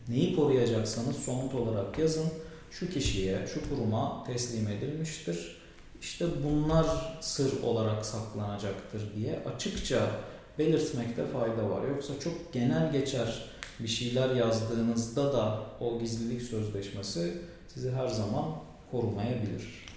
neyi 0.08 0.36
koruyacaksanız 0.36 1.16
somut 1.16 1.54
olarak 1.54 1.98
yazın. 1.98 2.28
Şu 2.70 2.90
kişiye, 2.90 3.46
şu 3.54 3.68
kuruma 3.68 4.24
teslim 4.26 4.68
edilmiştir. 4.68 5.58
İşte 6.00 6.26
bunlar 6.44 7.18
sır 7.20 7.62
olarak 7.62 8.06
saklanacaktır 8.06 9.14
diye 9.16 9.42
açıkça 9.54 10.10
belirtmekte 10.58 11.26
fayda 11.26 11.70
var. 11.70 11.88
Yoksa 11.88 12.20
çok 12.20 12.52
genel 12.52 12.92
geçer 12.92 13.44
bir 13.80 13.88
şeyler 13.88 14.34
yazdığınızda 14.34 15.32
da 15.32 15.62
o 15.80 15.98
gizlilik 15.98 16.42
sözleşmesi 16.42 17.42
sizi 17.74 17.90
her 17.90 18.08
zaman 18.08 18.44
korumayabilir. 18.90 19.88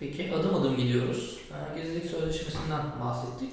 Peki 0.00 0.34
adım 0.34 0.54
adım 0.54 0.76
gidiyoruz. 0.76 1.38
Gizlilik 1.76 2.10
Sözleşmesi'nden 2.10 3.00
bahsettik. 3.00 3.52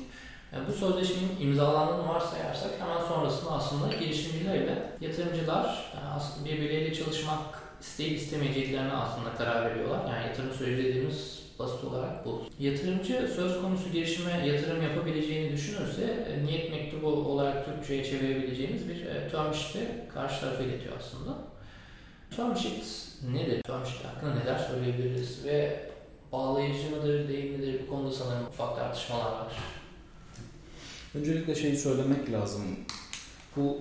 Bu 0.67 0.73
sözleşmenin 0.73 1.39
imzalandığını 1.41 2.07
varsayarsak 2.07 2.71
hemen 2.79 3.07
sonrasında 3.07 3.51
aslında 3.51 3.95
girişimcilerle 3.95 4.91
yatırımcılar 5.01 5.93
aslında 6.15 6.45
birbirleriyle 6.45 6.93
çalışmak 6.93 7.39
isteyip 7.81 8.17
istemeyeceklerine 8.17 8.93
aslında 8.93 9.35
karar 9.35 9.69
veriyorlar. 9.69 10.13
Yani 10.13 10.27
yatırım 10.27 10.51
süreci 10.53 10.83
dediğimiz 10.83 11.47
basit 11.59 11.83
olarak 11.83 12.25
bu. 12.25 12.43
Yatırımcı 12.59 13.29
söz 13.35 13.61
konusu 13.61 13.89
girişime 13.89 14.47
yatırım 14.47 14.81
yapabileceğini 14.81 15.51
düşünürse 15.51 16.03
e, 16.03 16.45
niyet 16.45 16.71
mektubu 16.71 17.07
olarak 17.07 17.65
Türkçe'ye 17.65 18.03
çevirebileceğimiz 18.03 18.89
bir 18.89 19.05
e, 19.05 19.27
term 19.27 19.53
sheet'i 19.53 20.13
karşı 20.13 20.41
tarafa 20.41 20.63
iletiyor 20.63 20.93
aslında. 20.99 21.37
Term 22.35 22.55
sheet 22.55 22.83
nedir? 23.33 23.61
Term 23.63 23.85
sheet 23.85 24.05
hakkında 24.05 24.33
neler 24.35 24.57
söyleyebiliriz 24.59 25.45
ve 25.45 25.79
bağlayıcı 26.31 26.95
mıdır, 26.95 27.27
değil 27.27 27.51
midir? 27.51 27.81
Bu 27.87 27.89
konuda 27.89 28.11
sanırım 28.11 28.47
ufak 28.47 28.75
tartışmalar 28.75 29.31
var. 29.31 29.47
Öncelikle 31.17 31.55
şeyi 31.55 31.77
söylemek 31.77 32.31
lazım. 32.31 32.61
Bu 33.55 33.77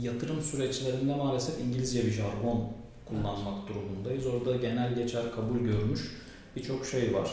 yatırım 0.00 0.42
süreçlerinde 0.42 1.14
maalesef 1.14 1.60
İngilizce 1.60 2.06
bir 2.06 2.10
jargon 2.10 2.64
kullanmak 3.06 3.68
durumundayız. 3.68 4.26
Orada 4.26 4.56
genel 4.56 4.94
geçer 4.94 5.22
kabul 5.36 5.58
görmüş 5.58 6.00
birçok 6.56 6.86
şey 6.86 7.14
var. 7.14 7.30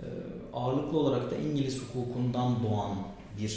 Ee, 0.00 0.06
ağırlıklı 0.52 0.98
olarak 0.98 1.30
da 1.30 1.36
İngiliz 1.36 1.82
hukukundan 1.82 2.62
doğan 2.62 2.98
bir 3.40 3.48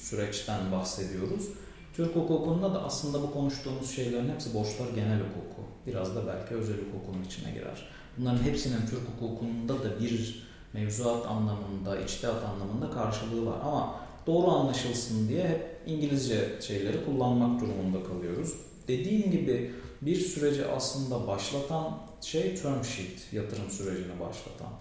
süreçten 0.00 0.72
bahsediyoruz. 0.72 1.48
Türk 1.94 2.16
hukukunda 2.16 2.74
da 2.74 2.82
aslında 2.84 3.22
bu 3.22 3.32
konuştuğumuz 3.32 3.90
şeylerin 3.90 4.28
hepsi 4.28 4.54
borçlar 4.54 4.88
genel 4.94 5.18
hukuku. 5.18 5.62
Biraz 5.86 6.16
da 6.16 6.26
belki 6.26 6.54
özel 6.54 6.76
hukukun 6.76 7.22
içine 7.22 7.52
girer. 7.52 7.88
Bunların 8.18 8.42
hepsinin 8.42 8.86
Türk 8.90 9.02
hukukunda 9.08 9.82
da 9.82 10.00
bir 10.00 10.46
mevzuat 10.72 11.26
anlamında, 11.26 12.00
içtihat 12.00 12.44
anlamında 12.44 12.90
karşılığı 12.90 13.46
var. 13.46 13.56
Ama 13.64 14.09
doğru 14.26 14.50
anlaşılsın 14.50 15.28
diye 15.28 15.48
hep 15.48 15.80
İngilizce 15.86 16.60
şeyleri 16.60 17.04
kullanmak 17.04 17.60
durumunda 17.60 18.04
kalıyoruz. 18.04 18.54
Dediğim 18.88 19.30
gibi 19.30 19.74
bir 20.02 20.16
süreci 20.16 20.66
aslında 20.66 21.26
başlatan 21.26 21.98
şey 22.20 22.54
term 22.54 22.84
sheet, 22.84 23.32
yatırım 23.32 23.70
sürecini 23.70 24.20
başlatan. 24.20 24.72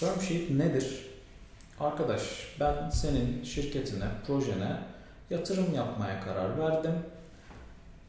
Term 0.00 0.20
sheet 0.20 0.50
nedir? 0.50 1.06
Arkadaş 1.80 2.22
ben 2.60 2.90
senin 2.90 3.44
şirketine, 3.44 4.04
projene 4.26 4.80
yatırım 5.30 5.74
yapmaya 5.74 6.20
karar 6.20 6.58
verdim. 6.58 6.94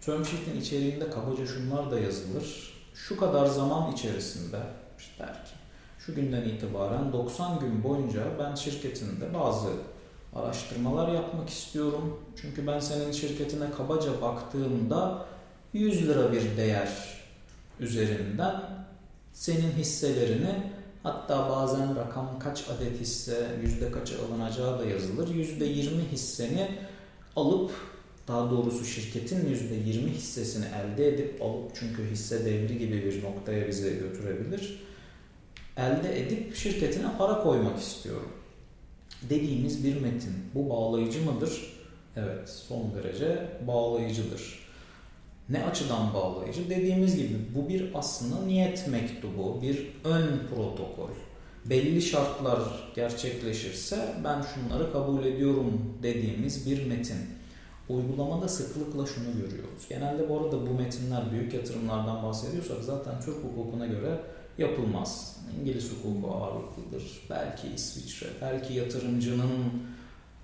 Term 0.02 0.26
sheet'in 0.26 0.62
içeriğinde 0.62 1.10
kabaca 1.10 1.46
şunlar 1.46 1.92
da 1.92 2.00
yazılır. 2.00 2.74
Şu 2.94 3.18
kadar 3.18 3.46
zaman 3.46 3.92
içerisinde 3.92 4.60
işte 5.00 5.24
der 5.24 5.34
ki 5.34 5.52
şu 6.00 6.16
günden 6.16 6.42
itibaren 6.42 7.14
90 7.14 7.60
gün 7.60 7.84
boyunca 7.84 8.22
ben 8.40 8.56
şirketinde 8.56 9.34
bazı 9.34 9.70
araştırmalar 10.36 11.14
yapmak 11.14 11.50
istiyorum. 11.50 12.20
Çünkü 12.42 12.68
ben 12.68 12.80
senin 12.80 13.12
şirketine 13.12 13.72
kabaca 13.72 14.22
baktığımda 14.22 15.26
100 15.74 16.08
lira 16.08 16.32
bir 16.32 16.58
değer 16.58 16.90
üzerinden 17.80 18.64
senin 19.34 19.72
hisselerini 19.72 20.64
hatta 21.04 21.50
bazen 21.50 21.96
rakam 21.96 22.40
kaç 22.40 22.64
adet 22.70 23.00
hisse 23.00 23.48
yüzde 23.64 23.92
kaça 23.92 24.16
alınacağı 24.26 24.80
da 24.80 24.86
yazılır. 24.86 25.36
Yüzde 25.36 25.66
20 25.66 26.04
hisseni 26.04 26.68
alıp 27.36 27.72
daha 28.28 28.52
doğrusu 28.52 28.86
şirketin 28.86 29.50
yüzde 29.50 29.76
20 29.76 30.12
hissesini 30.12 30.66
elde 30.66 31.08
edip 31.08 31.42
alıp 31.42 31.72
çünkü 31.80 32.12
hisse 32.12 32.46
devri 32.46 32.78
gibi 32.78 33.04
bir 33.06 33.24
noktaya 33.24 33.68
bizi 33.68 34.00
götürebilir. 34.00 34.84
Elde 35.78 36.22
edip 36.22 36.56
şirketine 36.56 37.08
para 37.18 37.44
koymak 37.44 37.80
istiyorum. 37.80 38.32
Dediğimiz 39.30 39.84
bir 39.84 40.02
metin. 40.02 40.34
Bu 40.56 40.70
bağlayıcı 40.70 41.26
mıdır? 41.26 41.74
Evet, 42.16 42.50
son 42.50 42.96
derece 42.96 43.48
bağlayıcıdır. 43.68 44.68
Ne 45.50 45.64
açıdan 45.64 46.14
bağlayıcı? 46.14 46.70
Dediğimiz 46.70 47.18
gibi 47.18 47.36
bu 47.56 47.70
bir 47.70 47.92
aslında 47.94 48.46
niyet 48.46 48.88
mektubu, 48.88 49.62
bir 49.62 49.88
ön 50.04 50.48
protokol. 50.50 51.10
Belli 51.66 52.02
şartlar 52.02 52.60
gerçekleşirse 52.96 54.16
ben 54.24 54.42
şunları 54.42 54.92
kabul 54.92 55.26
ediyorum 55.26 55.96
dediğimiz 56.04 56.70
bir 56.70 56.86
metin. 56.86 57.18
Uygulamada 57.90 58.48
sıklıkla 58.48 59.06
şunu 59.06 59.34
görüyoruz. 59.34 59.88
Genelde 59.90 60.30
bu 60.30 60.38
arada 60.38 60.68
bu 60.68 60.74
metinler 60.74 61.32
büyük 61.32 61.54
yatırımlardan 61.54 62.24
bahsediyorsak 62.24 62.84
zaten 62.84 63.14
Türk 63.22 63.36
hukukuna 63.36 63.86
göre 63.86 64.20
yapılmaz. 64.58 65.38
İngiliz 65.60 65.92
hukuku 65.92 66.34
ağırlıklıdır. 66.34 67.22
Belki 67.30 67.68
İsviçre, 67.68 68.28
belki 68.42 68.74
yatırımcının 68.74 69.52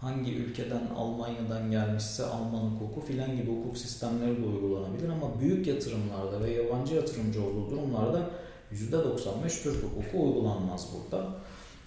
hangi 0.02 0.36
ülkeden 0.36 0.88
Almanya'dan 0.98 1.72
gelmişse 1.72 2.26
Alman 2.26 2.62
hukuku 2.62 3.02
filan 3.02 3.38
gibi 3.38 3.52
hukuk 3.52 3.78
sistemleri 3.78 4.44
de 4.44 4.46
uygulanabilir 4.46 5.10
ama 5.10 5.40
büyük 5.40 5.68
yatırımlarda 5.68 6.44
ve 6.44 6.52
yabancı 6.52 6.96
yatırımcı 6.96 7.44
olduğu 7.44 7.72
durumlarda 7.72 8.30
%95 8.74 9.64
Türk 9.64 9.84
hukuku 9.84 10.24
uygulanmaz 10.24 10.88
burada. 10.94 11.28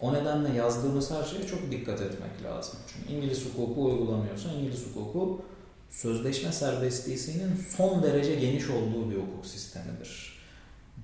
O 0.01 0.13
nedenle 0.13 0.59
yazdığımız 0.59 1.11
her 1.11 1.25
şeye 1.25 1.47
çok 1.47 1.71
dikkat 1.71 2.01
etmek 2.01 2.45
lazım. 2.45 2.79
Çünkü 2.87 3.13
İngiliz 3.13 3.47
hukuku 3.47 3.85
uygulanıyorsa 3.85 4.53
İngiliz 4.53 4.87
hukuku 4.87 5.41
sözleşme 5.91 6.53
serbestliğinin 6.53 7.57
son 7.77 8.03
derece 8.03 8.35
geniş 8.35 8.71
olduğu 8.71 9.11
bir 9.11 9.17
hukuk 9.17 9.47
sistemidir 9.47 10.36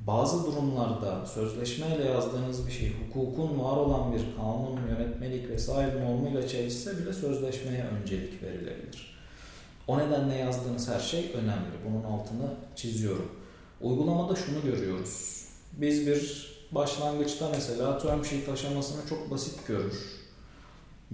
bazı 0.07 0.47
durumlarda 0.47 1.27
sözleşmeyle 1.27 2.05
yazdığınız 2.05 2.67
bir 2.67 2.73
şey 2.73 2.93
hukukun 2.93 3.61
var 3.61 3.77
olan 3.77 4.13
bir 4.13 4.37
kanun, 4.37 4.81
yönetmelik 4.89 5.51
vesaire 5.51 6.05
normuyla 6.05 6.49
çelişse 6.49 6.99
bile 6.99 7.13
sözleşmeye 7.13 7.85
öncelik 7.85 8.43
verilebilir. 8.43 9.23
O 9.87 9.99
nedenle 9.99 10.35
yazdığınız 10.35 10.89
her 10.89 11.01
şey 11.01 11.33
önemli. 11.35 11.73
Bunun 11.87 12.05
altını 12.05 12.55
çiziyorum. 12.77 13.33
Uygulamada 13.81 14.37
şunu 14.37 14.63
görüyoruz. 14.63 15.45
Biz 15.73 16.07
bir 16.07 16.53
başlangıçta 16.73 17.49
mesela 17.49 17.99
term 17.99 18.25
sheet 18.25 18.49
aşamasını 18.49 19.09
çok 19.09 19.31
basit 19.31 19.67
görür 19.67 20.23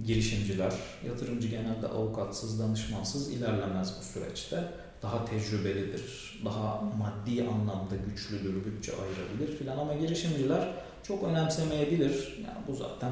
girişimciler. 0.05 0.73
Yatırımcı 1.07 1.47
genelde 1.47 1.87
avukatsız, 1.87 2.59
danışmansız 2.59 3.31
ilerlemez 3.31 3.93
bu 3.99 4.03
süreçte 4.03 4.71
daha 5.01 5.25
tecrübelidir, 5.25 6.39
daha 6.45 6.81
maddi 6.81 7.43
anlamda 7.43 7.95
güçlüdür, 8.09 8.65
bütçe 8.65 8.91
ayırabilir 8.91 9.57
filan 9.57 9.77
ama 9.77 9.93
girişimciler 9.93 10.67
çok 11.03 11.23
önemsemeyebilir. 11.23 12.37
Yani 12.43 12.57
bu 12.67 12.75
zaten 12.75 13.11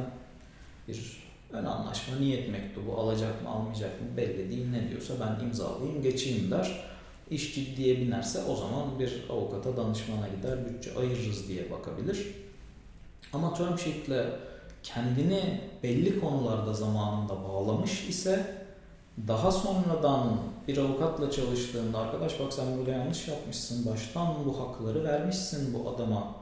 bir 0.87 1.17
ön 1.51 1.65
anlaşma, 1.65 2.15
niyet 2.15 2.49
mektubu 2.49 2.97
alacak 2.97 3.43
mı 3.43 3.49
almayacak 3.49 4.01
mı 4.01 4.07
belli 4.17 4.49
değil 4.49 4.69
ne 4.69 4.89
diyorsa 4.89 5.13
ben 5.19 5.45
imzalayayım 5.45 6.01
geçeyim 6.01 6.51
der. 6.51 6.87
İş 7.29 7.55
ciddiye 7.55 7.97
binerse 7.97 8.43
o 8.43 8.55
zaman 8.55 8.99
bir 8.99 9.23
avukata 9.29 9.77
danışmana 9.77 10.27
gider 10.27 10.69
bütçe 10.69 10.99
ayırırız 10.99 11.47
diye 11.47 11.71
bakabilir. 11.71 12.27
Ama 13.33 13.53
term 13.53 13.77
sheet'le 13.77 14.25
kendini 14.83 15.61
belli 15.83 16.19
konularda 16.19 16.73
zamanında 16.73 17.43
bağlamış 17.43 18.09
ise 18.09 18.66
daha 19.27 19.51
sonradan 19.51 20.37
bir 20.67 20.77
avukatla 20.77 21.31
çalıştığında 21.31 21.97
arkadaş 21.97 22.39
bak 22.39 22.53
sen 22.53 22.77
burada 22.77 22.91
yanlış 22.91 23.27
yapmışsın 23.27 23.85
baştan 23.91 24.45
bu 24.45 24.59
hakları 24.59 25.03
vermişsin 25.03 25.73
bu 25.73 25.89
adama 25.89 26.35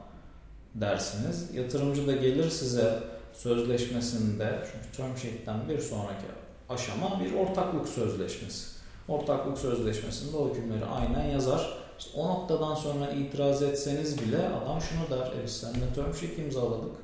dersiniz. 0.74 1.54
Yatırımcı 1.54 2.06
da 2.06 2.12
gelir 2.12 2.50
size 2.50 2.98
sözleşmesinde 3.32 4.58
çünkü 4.72 4.96
term 4.96 5.16
sheet'ten 5.16 5.68
bir 5.68 5.78
sonraki 5.78 6.26
aşama 6.68 7.20
bir 7.20 7.34
ortaklık 7.34 7.88
sözleşmesi. 7.88 8.76
Ortaklık 9.08 9.58
sözleşmesinde 9.58 10.36
o 10.36 10.50
hükümleri 10.50 10.84
aynen 10.84 11.24
yazar. 11.24 11.78
İşte 11.98 12.20
o 12.20 12.28
noktadan 12.28 12.74
sonra 12.74 13.10
itiraz 13.10 13.62
etseniz 13.62 14.22
bile 14.22 14.48
adam 14.48 14.80
şunu 14.80 15.18
der. 15.18 15.26
E 15.26 15.44
biz 15.44 15.56
seninle 15.56 15.92
term 15.94 16.14
sheet 16.14 16.38
imzaladık. 16.38 16.96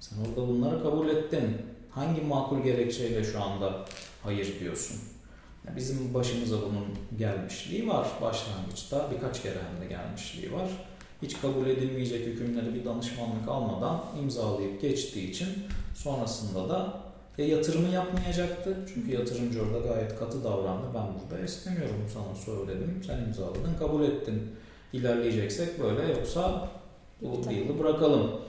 Sen 0.00 0.16
orada 0.20 0.48
bunları 0.48 0.82
kabul 0.82 1.08
ettin. 1.08 1.56
Hangi 1.90 2.20
makul 2.20 2.62
gerekçeyle 2.62 3.24
şu 3.24 3.42
anda 3.42 3.84
hayır 4.22 4.60
diyorsun? 4.60 4.96
Bizim 5.76 6.14
başımıza 6.14 6.56
bunun 6.56 7.18
gelmişliği 7.18 7.88
var 7.88 8.08
başlangıçta. 8.22 9.10
Birkaç 9.10 9.42
kere 9.42 9.58
hem 9.72 9.82
de 9.82 9.88
gelmişliği 9.88 10.52
var. 10.52 10.68
Hiç 11.22 11.40
kabul 11.40 11.66
edilmeyecek 11.66 12.26
hükümleri 12.26 12.74
bir 12.74 12.84
danışmanlık 12.84 13.48
almadan 13.48 14.04
imzalayıp 14.22 14.80
geçtiği 14.80 15.30
için 15.30 15.48
sonrasında 15.94 16.68
da 16.68 17.00
ya 17.38 17.46
yatırımı 17.46 17.88
yapmayacaktı. 17.88 18.76
Çünkü 18.94 19.12
yatırımcı 19.12 19.62
orada 19.62 19.78
gayet 19.78 20.18
katı 20.18 20.44
davrandı. 20.44 20.86
Ben 20.94 21.06
burada 21.20 21.44
istemiyorum 21.44 22.06
sana 22.14 22.34
söyledim. 22.34 23.02
Sen 23.06 23.18
imzaladın, 23.18 23.74
kabul 23.78 24.04
ettin. 24.04 24.42
İlerleyeceksek 24.92 25.80
böyle 25.80 26.12
yoksa 26.12 26.68
bu 27.22 27.44
deal'ı 27.44 27.78
bırakalım. 27.78 28.40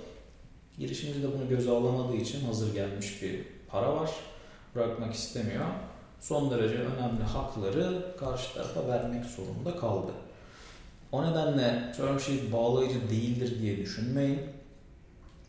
Girişimci 0.78 1.24
de 1.24 1.28
bunu 1.34 1.50
göze 1.50 1.72
alamadığı 1.72 2.16
için 2.16 2.46
hazır 2.46 2.74
gelmiş 2.74 3.22
bir 3.22 3.40
para 3.68 3.96
var. 3.96 4.12
Bırakmak 4.76 5.14
istemiyor 5.14 5.66
son 6.22 6.52
derece 6.52 6.76
önemli 6.76 7.24
hakları 7.24 8.16
karşı 8.20 8.54
tarafa 8.54 8.88
vermek 8.88 9.26
zorunda 9.26 9.80
kaldı. 9.80 10.12
O 11.12 11.32
nedenle 11.32 11.92
term 11.98 12.20
sheet 12.20 12.54
bağlayıcı 12.54 13.10
değildir 13.10 13.62
diye 13.62 13.78
düşünmeyin. 13.78 14.40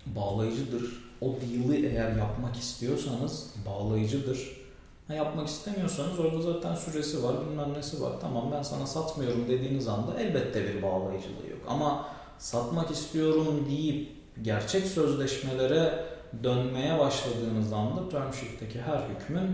Bağlayıcıdır. 0.06 1.12
O 1.20 1.26
deal'i 1.26 1.86
eğer 1.86 2.16
yapmak 2.16 2.56
istiyorsanız 2.56 3.50
bağlayıcıdır. 3.66 4.62
Ha, 5.08 5.14
yapmak 5.14 5.48
istemiyorsanız 5.48 6.18
orada 6.18 6.42
zaten 6.42 6.74
süresi 6.74 7.22
var, 7.22 7.34
bilmem 7.40 7.74
nesi 7.74 8.02
var. 8.02 8.12
Tamam 8.20 8.52
ben 8.52 8.62
sana 8.62 8.86
satmıyorum 8.86 9.48
dediğiniz 9.48 9.88
anda 9.88 10.20
elbette 10.20 10.64
bir 10.64 10.82
bağlayıcılığı 10.82 11.50
yok. 11.50 11.60
Ama 11.68 12.08
satmak 12.38 12.90
istiyorum 12.90 13.66
deyip 13.70 14.12
gerçek 14.42 14.86
sözleşmelere 14.86 16.04
dönmeye 16.44 16.98
başladığınız 16.98 17.72
anda 17.72 18.08
term 18.08 18.32
sheet'teki 18.32 18.80
her 18.80 18.98
hükmün 19.08 19.50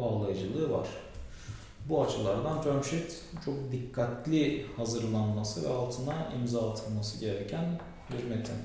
bağlayıcılığı 0.00 0.72
var. 0.72 0.88
Bu 1.88 2.02
açılardan 2.02 2.62
term 2.62 2.84
sheet 2.84 3.22
çok 3.44 3.54
dikkatli 3.72 4.66
hazırlanması 4.76 5.64
ve 5.64 5.74
altına 5.74 6.28
imza 6.40 6.70
atılması 6.70 7.20
gereken 7.20 7.64
bir 8.10 8.24
metin. 8.24 8.56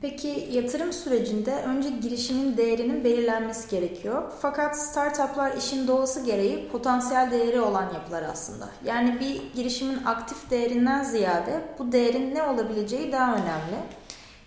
Peki 0.00 0.48
yatırım 0.52 0.92
sürecinde 0.92 1.62
önce 1.62 1.90
girişimin 1.90 2.56
değerinin 2.56 3.04
belirlenmesi 3.04 3.70
gerekiyor. 3.70 4.32
Fakat 4.40 4.78
startuplar 4.78 5.56
işin 5.56 5.88
doğası 5.88 6.24
gereği 6.24 6.68
potansiyel 6.68 7.30
değeri 7.30 7.60
olan 7.60 7.94
yapılar 7.94 8.22
aslında. 8.22 8.68
Yani 8.84 9.20
bir 9.20 9.54
girişimin 9.54 10.04
aktif 10.04 10.50
değerinden 10.50 11.02
ziyade 11.02 11.60
bu 11.78 11.92
değerin 11.92 12.34
ne 12.34 12.42
olabileceği 12.42 13.12
daha 13.12 13.32
önemli. 13.32 13.76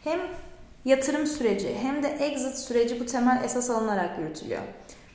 Hem 0.04 0.19
yatırım 0.86 1.28
süreci 1.28 1.76
hem 1.82 2.04
de 2.04 2.08
exit 2.08 2.58
süreci 2.58 3.00
bu 3.00 3.06
temel 3.06 3.43
esas 3.43 3.69
alınarak 3.69 4.19
yürütülüyor. 4.19 4.62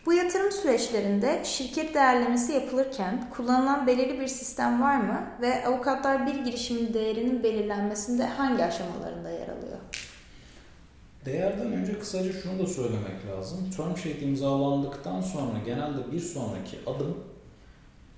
Bu 0.07 0.13
yatırım 0.13 0.53
süreçlerinde 0.53 1.43
şirket 1.45 1.95
değerlemesi 1.95 2.53
yapılırken 2.53 3.31
kullanılan 3.31 3.87
belirli 3.87 4.21
bir 4.21 4.27
sistem 4.27 4.83
var 4.83 4.97
mı 4.97 5.27
ve 5.41 5.67
avukatlar 5.67 6.27
bir 6.27 6.35
girişimin 6.35 6.95
değerinin 6.95 7.43
belirlenmesinde 7.43 8.27
hangi 8.27 8.65
aşamalarında 8.65 9.31
yer 9.31 9.49
alıyor? 9.49 9.79
Değerden 11.25 11.73
önce 11.73 11.99
kısaca 11.99 12.33
şunu 12.33 12.59
da 12.59 12.67
söylemek 12.67 13.27
lazım. 13.31 13.71
Term 13.77 13.97
sheet 13.97 14.23
imzalandıktan 14.23 15.21
sonra 15.21 15.59
genelde 15.67 16.13
bir 16.13 16.21
sonraki 16.21 16.79
adım 16.87 17.17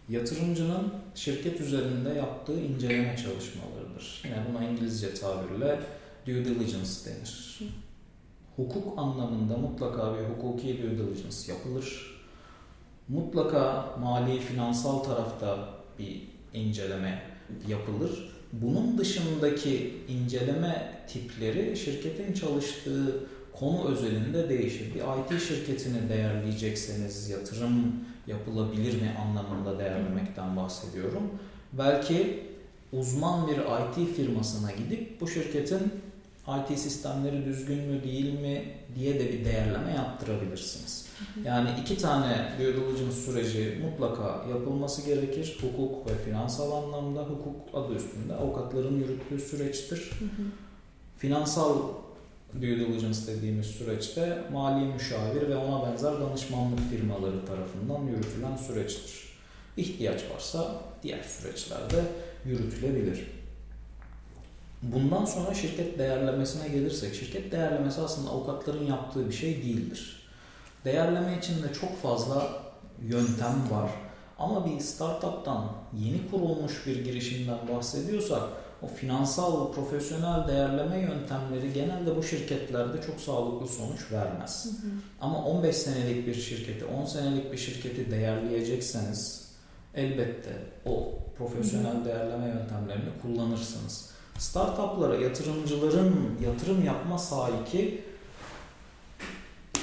yatırımcının 0.08 0.92
şirket 1.14 1.60
üzerinde 1.60 2.08
yaptığı 2.08 2.60
inceleme 2.60 3.16
çalışmalarıdır. 3.16 4.22
Yine 4.24 4.36
buna 4.48 4.64
İngilizce 4.64 5.14
tabirle 5.14 5.80
due 6.26 6.44
diligence 6.44 6.90
denir. 7.06 7.60
Hukuk 8.56 8.98
anlamında 8.98 9.56
mutlaka 9.56 10.14
bir 10.14 10.24
hukuki 10.24 10.82
due 10.82 10.90
diligence 10.90 11.52
yapılır. 11.52 12.14
Mutlaka 13.08 13.86
mali 14.00 14.40
finansal 14.40 14.98
tarafta 14.98 15.68
bir 15.98 16.22
inceleme 16.52 17.22
yapılır. 17.68 18.34
Bunun 18.52 18.98
dışındaki 18.98 19.96
inceleme 20.08 21.02
tipleri 21.08 21.76
şirketin 21.76 22.32
çalıştığı 22.32 23.26
konu 23.52 23.88
özelinde 23.88 24.48
değişir. 24.48 24.94
Bir 24.94 25.00
IT 25.00 25.42
şirketini 25.42 26.08
değerleyecekseniz 26.08 27.30
yatırım 27.30 27.94
yapılabilir 28.26 29.02
mi 29.02 29.16
anlamında 29.24 29.78
değerlemekten 29.78 30.56
bahsediyorum. 30.56 31.30
Belki 31.72 32.42
uzman 32.92 33.48
bir 33.48 33.56
IT 33.56 34.16
firmasına 34.16 34.72
gidip 34.72 35.20
bu 35.20 35.28
şirketin 35.28 35.92
IT 36.48 36.78
sistemleri 36.78 37.44
düzgün 37.44 37.78
mü 37.78 38.02
değil 38.02 38.40
mi 38.40 38.64
diye 38.94 39.14
de 39.14 39.32
bir 39.32 39.44
değerleme 39.44 39.92
yaptırabilirsiniz. 39.92 41.06
Yani 41.44 41.68
iki 41.80 41.98
tane 41.98 42.52
due 42.58 42.66
diligence 42.66 43.12
süreci 43.12 43.78
mutlaka 43.84 44.46
yapılması 44.50 45.06
gerekir. 45.06 45.58
Hukuk 45.60 46.10
ve 46.10 46.14
finansal 46.24 46.72
anlamda 46.72 47.22
hukuk 47.22 47.56
adı 47.74 47.94
üstünde 47.94 48.34
avukatların 48.34 48.96
yürüttüğü 48.98 49.40
süreçtir. 49.40 50.10
Finansal 51.18 51.78
due 52.54 52.78
diligence 52.78 53.26
dediğimiz 53.26 53.66
süreçte 53.66 54.42
mali 54.52 54.84
müşavir 54.84 55.48
ve 55.48 55.56
ona 55.56 55.90
benzer 55.90 56.20
danışmanlık 56.20 56.90
firmaları 56.90 57.46
tarafından 57.46 58.02
yürütülen 58.06 58.56
süreçtir. 58.56 59.24
İhtiyaç 59.76 60.20
varsa 60.34 60.74
diğer 61.02 61.22
süreçlerde 61.22 62.02
yürütülebilir. 62.44 63.33
Bundan 64.92 65.24
sonra 65.24 65.54
şirket 65.54 65.98
değerlemesine 65.98 66.68
gelirsek, 66.68 67.14
şirket 67.14 67.52
değerlemesi 67.52 68.00
aslında 68.00 68.30
avukatların 68.30 68.86
yaptığı 68.86 69.28
bir 69.28 69.34
şey 69.34 69.56
değildir. 69.62 70.28
Değerleme 70.84 71.38
için 71.38 71.62
de 71.62 71.72
çok 71.80 72.02
fazla 72.02 72.62
yöntem 73.02 73.70
var. 73.70 73.90
Ama 74.38 74.66
bir 74.66 74.80
startuptan, 74.80 75.72
yeni 75.98 76.30
kurulmuş 76.30 76.86
bir 76.86 77.04
girişimden 77.04 77.58
bahsediyorsak 77.68 78.42
o 78.82 78.86
finansal, 78.86 79.72
profesyonel 79.72 80.48
değerleme 80.48 80.98
yöntemleri 80.98 81.72
genelde 81.72 82.16
bu 82.16 82.22
şirketlerde 82.22 83.02
çok 83.06 83.20
sağlıklı 83.20 83.68
sonuç 83.68 84.12
vermez. 84.12 84.64
Hı 84.64 84.68
hı. 84.68 84.90
Ama 85.20 85.44
15 85.44 85.76
senelik 85.76 86.26
bir 86.26 86.34
şirketi, 86.34 86.84
10 86.84 87.04
senelik 87.04 87.52
bir 87.52 87.58
şirketi 87.58 88.10
değerleyecekseniz 88.10 89.44
elbette 89.94 90.52
o 90.86 91.18
profesyonel 91.38 91.94
hı 91.94 92.00
hı. 92.00 92.04
değerleme 92.04 92.46
yöntemlerini 92.46 93.10
kullanırsınız. 93.22 94.13
Startuplara 94.38 95.16
yatırımcıların 95.16 96.14
yatırım 96.44 96.84
yapma 96.84 97.18
sahiki 97.18 98.04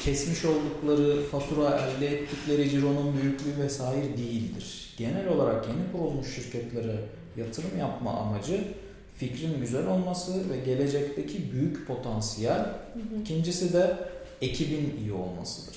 kesmiş 0.03 0.45
oldukları 0.45 1.23
fatura, 1.23 1.79
elde 1.79 2.07
ettikleri 2.07 2.69
cironun 2.69 3.21
büyüklüğü 3.21 3.63
vesaire 3.63 4.17
değildir. 4.17 4.93
Genel 4.97 5.27
olarak 5.27 5.67
yeni 5.67 5.91
kurulmuş 5.91 6.35
şirketlere 6.35 6.99
yatırım 7.37 7.79
yapma 7.79 8.11
amacı 8.11 8.67
fikrin 9.17 9.59
güzel 9.59 9.87
olması 9.87 10.49
ve 10.49 10.57
gelecekteki 10.57 11.51
büyük 11.51 11.87
potansiyel. 11.87 12.59
Hı 12.59 12.99
hı. 12.99 13.21
İkincisi 13.21 13.73
de 13.73 13.97
ekibin 14.41 14.97
iyi 15.01 15.13
olmasıdır. 15.13 15.75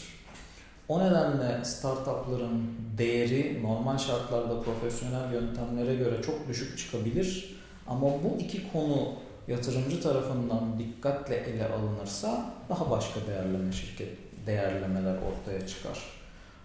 O 0.88 1.00
nedenle 1.00 1.64
startupların 1.64 2.62
değeri 2.98 3.62
normal 3.62 3.98
şartlarda 3.98 4.62
profesyonel 4.62 5.32
yöntemlere 5.32 5.94
göre 5.94 6.22
çok 6.26 6.48
düşük 6.48 6.78
çıkabilir. 6.78 7.56
Ama 7.86 8.06
bu 8.06 8.40
iki 8.40 8.72
konu 8.72 9.12
yatırımcı 9.48 10.02
tarafından 10.02 10.78
dikkatle 10.78 11.36
ele 11.36 11.68
alınırsa 11.68 12.50
daha 12.68 12.90
başka 12.90 13.20
değerleme 13.26 13.72
şirket 13.72 14.08
değerlemeler 14.46 15.14
ortaya 15.14 15.66
çıkar. 15.66 15.98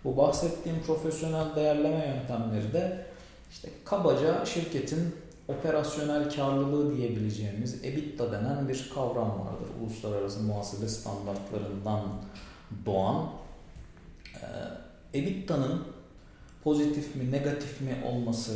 Bu 0.04 0.18
bahsettiğim 0.18 0.84
profesyonel 0.84 1.56
değerleme 1.56 2.06
yöntemleri 2.06 2.74
de 2.74 3.06
işte 3.52 3.70
kabaca 3.86 4.46
şirketin 4.46 5.16
operasyonel 5.48 6.36
karlılığı 6.36 6.98
diyebileceğimiz 6.98 7.86
EBITDA 7.86 8.32
denen 8.32 8.70
bir 8.70 8.92
kavram 8.96 9.30
vardır. 9.30 9.68
Uluslararası 9.82 10.40
muhasebe 10.40 10.88
standartlarından 10.88 12.02
doğan 12.86 13.30
e, 15.14 15.20
EBITDA'nın 15.20 15.84
pozitif 16.64 17.16
mi 17.16 17.32
negatif 17.32 17.82
mi 17.82 17.98
olması 18.06 18.52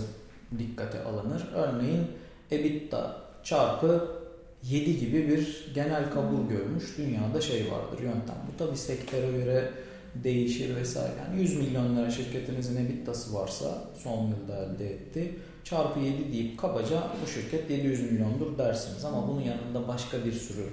dikkate 0.60 1.04
alınır. 1.04 1.47
Örneğin 1.54 2.08
EBITDA 2.54 3.18
çarpı 3.44 4.24
7 4.63 5.00
gibi 5.00 5.28
bir 5.28 5.72
genel 5.76 6.12
kabul 6.12 6.38
hmm. 6.38 6.50
görmüş 6.50 6.98
dünyada 6.98 7.42
şey 7.42 7.72
vardır 7.72 8.04
yöntem. 8.04 8.36
Bu 8.54 8.58
tabi 8.58 8.78
sektöre 8.78 9.32
göre 9.32 9.70
değişir 10.16 10.76
vesaire. 10.76 11.13
Yani 11.28 11.42
100 11.42 11.58
milyon 11.58 11.98
lira 11.98 12.12
şirketinizin 12.12 12.86
EBITDA'sı 12.86 13.34
varsa 13.34 13.82
son 14.04 14.28
yılda 14.28 14.66
elde 14.66 14.89
etti. 14.89 15.36
Çarpı 15.63 16.00
7 16.00 16.34
deyip 16.34 16.60
kabaca 16.60 17.04
bu 17.24 17.30
şirket 17.30 17.70
700 17.70 18.12
milyondur 18.12 18.58
dersiniz. 18.58 19.06
Ama 19.06 19.28
bunun 19.28 19.42
yanında 19.42 19.88
başka 19.88 20.26
bir 20.26 20.32
sürü 20.32 20.66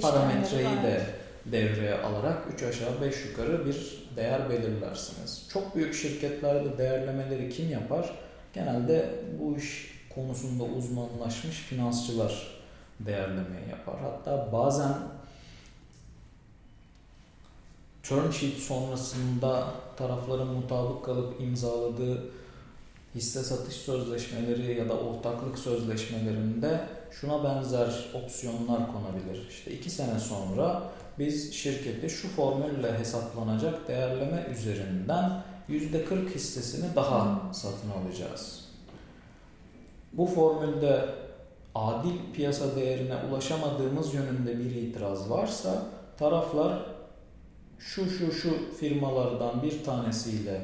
parametreyi 0.00 0.82
de 0.82 1.00
devreye 1.44 1.94
alarak 1.94 2.42
3 2.54 2.62
aşağı 2.62 3.00
5 3.02 3.24
yukarı 3.24 3.66
bir 3.66 4.08
değer 4.16 4.50
belirlersiniz. 4.50 5.48
Çok 5.52 5.76
büyük 5.76 5.94
şirketlerde 5.94 6.78
değerlemeleri 6.78 7.48
kim 7.50 7.70
yapar? 7.70 8.10
Genelde 8.54 9.10
bu 9.40 9.56
iş 9.56 9.93
konusunda 10.14 10.64
uzmanlaşmış 10.64 11.56
finansçılar 11.56 12.54
değerlemeyi 13.00 13.68
yapar. 13.70 13.94
Hatta 14.00 14.52
bazen 14.52 14.94
term 18.02 18.32
sheet 18.32 18.56
sonrasında 18.56 19.66
tarafların 19.96 20.48
mutabık 20.48 21.04
kalıp 21.04 21.40
imzaladığı 21.40 22.24
hisse 23.14 23.42
satış 23.42 23.74
sözleşmeleri 23.74 24.78
ya 24.78 24.88
da 24.88 24.98
ortaklık 24.98 25.58
sözleşmelerinde 25.58 26.88
şuna 27.20 27.44
benzer 27.44 28.10
opsiyonlar 28.14 28.92
konabilir. 28.92 29.48
İşte 29.50 29.70
iki 29.70 29.90
sene 29.90 30.20
sonra 30.20 30.82
biz 31.18 31.54
şirketi 31.54 32.10
şu 32.10 32.28
formülle 32.28 32.98
hesaplanacak 32.98 33.88
değerleme 33.88 34.46
üzerinden 34.52 35.42
%40 35.68 36.34
hissesini 36.34 36.96
daha 36.96 37.52
satın 37.52 37.90
alacağız. 37.90 38.63
Bu 40.16 40.26
formülde 40.26 41.04
adil 41.74 42.14
piyasa 42.34 42.76
değerine 42.76 43.14
ulaşamadığımız 43.30 44.14
yönünde 44.14 44.58
bir 44.58 44.74
itiraz 44.74 45.30
varsa 45.30 45.82
taraflar 46.18 46.86
şu 47.78 48.06
şu 48.10 48.32
şu 48.32 48.50
firmalardan 48.80 49.62
bir 49.62 49.84
tanesiyle 49.84 50.60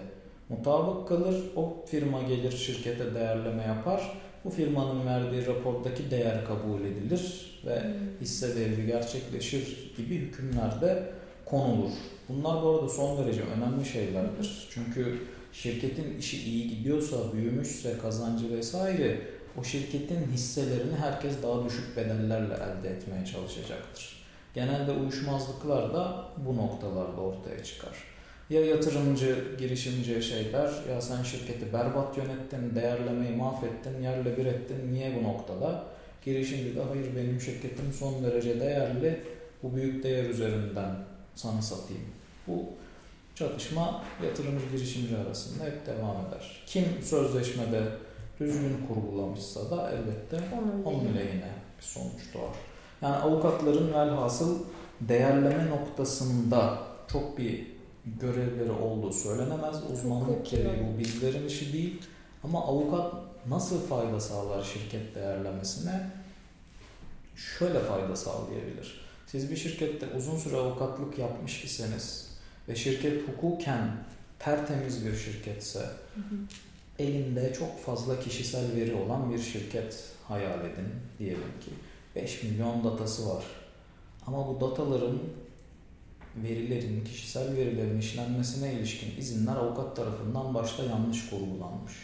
mutabık 0.48 1.08
kalır. 1.08 1.36
O 1.56 1.76
firma 1.86 2.22
gelir 2.22 2.52
şirkete 2.52 3.14
değerleme 3.14 3.62
yapar. 3.62 4.12
Bu 4.44 4.50
firmanın 4.50 5.06
verdiği 5.06 5.46
rapordaki 5.46 6.10
değer 6.10 6.44
kabul 6.44 6.80
edilir 6.80 7.50
ve 7.66 7.82
hmm. 7.82 7.90
hisse 8.20 8.56
devri 8.56 8.86
gerçekleşir 8.86 9.92
gibi 9.96 10.14
hükümler 10.14 10.80
de 10.80 11.12
konulur. 11.44 11.90
Bunlar 12.28 12.62
bu 12.62 12.70
arada 12.70 12.88
son 12.88 13.18
derece 13.18 13.42
önemli 13.42 13.84
şeylerdir. 13.84 14.68
Çünkü 14.70 15.18
şirketin 15.52 16.18
işi 16.18 16.50
iyi 16.50 16.68
gidiyorsa, 16.68 17.16
büyümüşse, 17.32 17.98
kazancı 17.98 18.56
vesaire 18.56 19.20
o 19.58 19.64
şirketin 19.64 20.26
hisselerini 20.32 20.96
herkes 20.96 21.42
daha 21.42 21.64
düşük 21.64 21.96
bedellerle 21.96 22.54
elde 22.54 22.88
etmeye 22.88 23.26
çalışacaktır. 23.26 24.22
Genelde 24.54 24.92
uyuşmazlıklar 24.92 25.94
da 25.94 26.24
bu 26.36 26.56
noktalarda 26.56 27.20
ortaya 27.20 27.64
çıkar. 27.64 28.10
Ya 28.50 28.66
yatırımcı, 28.66 29.56
girişimci 29.58 30.22
şeyler, 30.22 30.70
ya 30.90 31.00
sen 31.00 31.22
şirketi 31.22 31.72
berbat 31.72 32.16
yönettin, 32.16 32.74
değerlemeyi 32.74 33.36
mahvettin, 33.36 34.02
yerle 34.02 34.36
bir 34.36 34.46
ettin, 34.46 34.92
niye 34.92 35.16
bu 35.20 35.22
noktada? 35.22 35.84
Girişimci 36.24 36.76
de 36.76 36.82
hayır 36.82 37.16
benim 37.16 37.40
şirketim 37.40 37.92
son 37.92 38.24
derece 38.24 38.60
değerli, 38.60 39.20
bu 39.62 39.76
büyük 39.76 40.04
değer 40.04 40.24
üzerinden 40.24 40.94
sana 41.34 41.62
satayım. 41.62 42.04
Bu 42.46 42.64
çatışma 43.34 44.04
yatırımcı 44.24 44.66
girişimci 44.72 45.16
arasında 45.16 45.64
hep 45.64 45.86
devam 45.86 46.16
eder. 46.28 46.62
Kim 46.66 46.84
sözleşmede 47.02 47.82
düzgün 48.40 48.86
kurgulamışsa 48.88 49.70
da 49.70 49.90
elbette 49.90 50.40
onun, 50.58 50.84
onun 50.84 51.14
lehine 51.14 51.50
bir 51.78 51.84
sonuç 51.84 52.34
doğar. 52.34 52.54
Yani 53.02 53.16
avukatların 53.16 53.92
velhasıl 53.92 54.58
değerleme 55.00 55.70
noktasında 55.70 56.78
çok 57.12 57.38
bir 57.38 57.66
görevleri 58.06 58.70
olduğu 58.70 59.12
söylenemez. 59.12 59.76
Uzmanlık 59.92 60.46
gereği 60.46 60.86
bu 60.94 60.98
bizlerin 60.98 61.46
işi 61.46 61.72
değil. 61.72 62.02
Ama 62.44 62.66
avukat 62.66 63.14
nasıl 63.48 63.86
fayda 63.86 64.20
sağlar 64.20 64.62
şirket 64.62 65.14
değerlemesine? 65.14 66.10
Şöyle 67.36 67.80
fayda 67.80 68.16
sağlayabilir. 68.16 69.00
Siz 69.26 69.50
bir 69.50 69.56
şirkette 69.56 70.06
uzun 70.16 70.36
süre 70.36 70.56
avukatlık 70.56 71.18
yapmış 71.18 71.64
iseniz 71.64 72.30
ve 72.68 72.76
şirket 72.76 73.28
hukuken 73.28 73.90
tertemiz 74.38 75.06
bir 75.06 75.16
şirketse 75.16 75.78
Hı 75.78 76.20
hı. 76.20 76.36
Elinde 77.00 77.52
çok 77.58 77.78
fazla 77.78 78.20
kişisel 78.20 78.76
veri 78.76 78.94
olan 78.94 79.32
bir 79.32 79.38
şirket 79.38 80.04
hayal 80.28 80.60
edin 80.60 80.88
diyelim 81.18 81.52
ki 81.60 81.70
5 82.16 82.42
milyon 82.42 82.84
datası 82.84 83.28
var. 83.28 83.44
Ama 84.26 84.48
bu 84.48 84.60
dataların 84.60 85.18
verilerin, 86.36 87.04
kişisel 87.04 87.56
verilerin 87.56 87.98
işlenmesine 87.98 88.72
ilişkin 88.72 89.20
izinler 89.20 89.56
avukat 89.56 89.96
tarafından 89.96 90.54
başta 90.54 90.84
yanlış 90.84 91.30
kurgulanmış. 91.30 91.94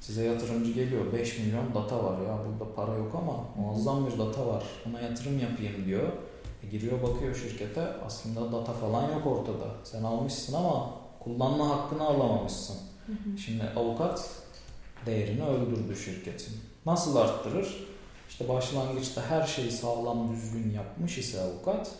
Size 0.00 0.24
yatırımcı 0.24 0.72
geliyor 0.72 1.12
5 1.12 1.38
milyon 1.38 1.74
data 1.74 2.04
var 2.04 2.20
ya 2.20 2.38
burada 2.46 2.74
para 2.74 2.96
yok 2.96 3.14
ama 3.14 3.44
muazzam 3.56 4.06
bir 4.06 4.18
data 4.18 4.46
var 4.46 4.64
buna 4.86 5.00
yatırım 5.00 5.38
yapayım 5.38 5.86
diyor. 5.86 6.12
E 6.64 6.66
giriyor 6.70 7.02
bakıyor 7.02 7.34
şirkete 7.34 7.80
aslında 8.06 8.52
data 8.52 8.72
falan 8.72 9.02
yok 9.02 9.26
ortada. 9.26 9.66
Sen 9.84 10.02
almışsın 10.02 10.54
ama 10.54 10.90
kullanma 11.20 11.68
hakkını 11.68 12.02
alamamışsın. 12.02 12.76
Hı 13.06 13.12
hı. 13.12 13.38
Şimdi 13.38 13.62
avukat 13.76 14.30
değerini 15.06 15.44
öldürdü 15.44 15.96
şirketin. 15.96 16.54
Nasıl 16.86 17.16
arttırır? 17.16 17.86
İşte 18.28 18.48
başlangıçta 18.48 19.22
her 19.30 19.46
şeyi 19.46 19.72
sağlam 19.72 20.32
düzgün 20.36 20.70
yapmış 20.70 21.18
ise 21.18 21.40
avukat 21.40 21.90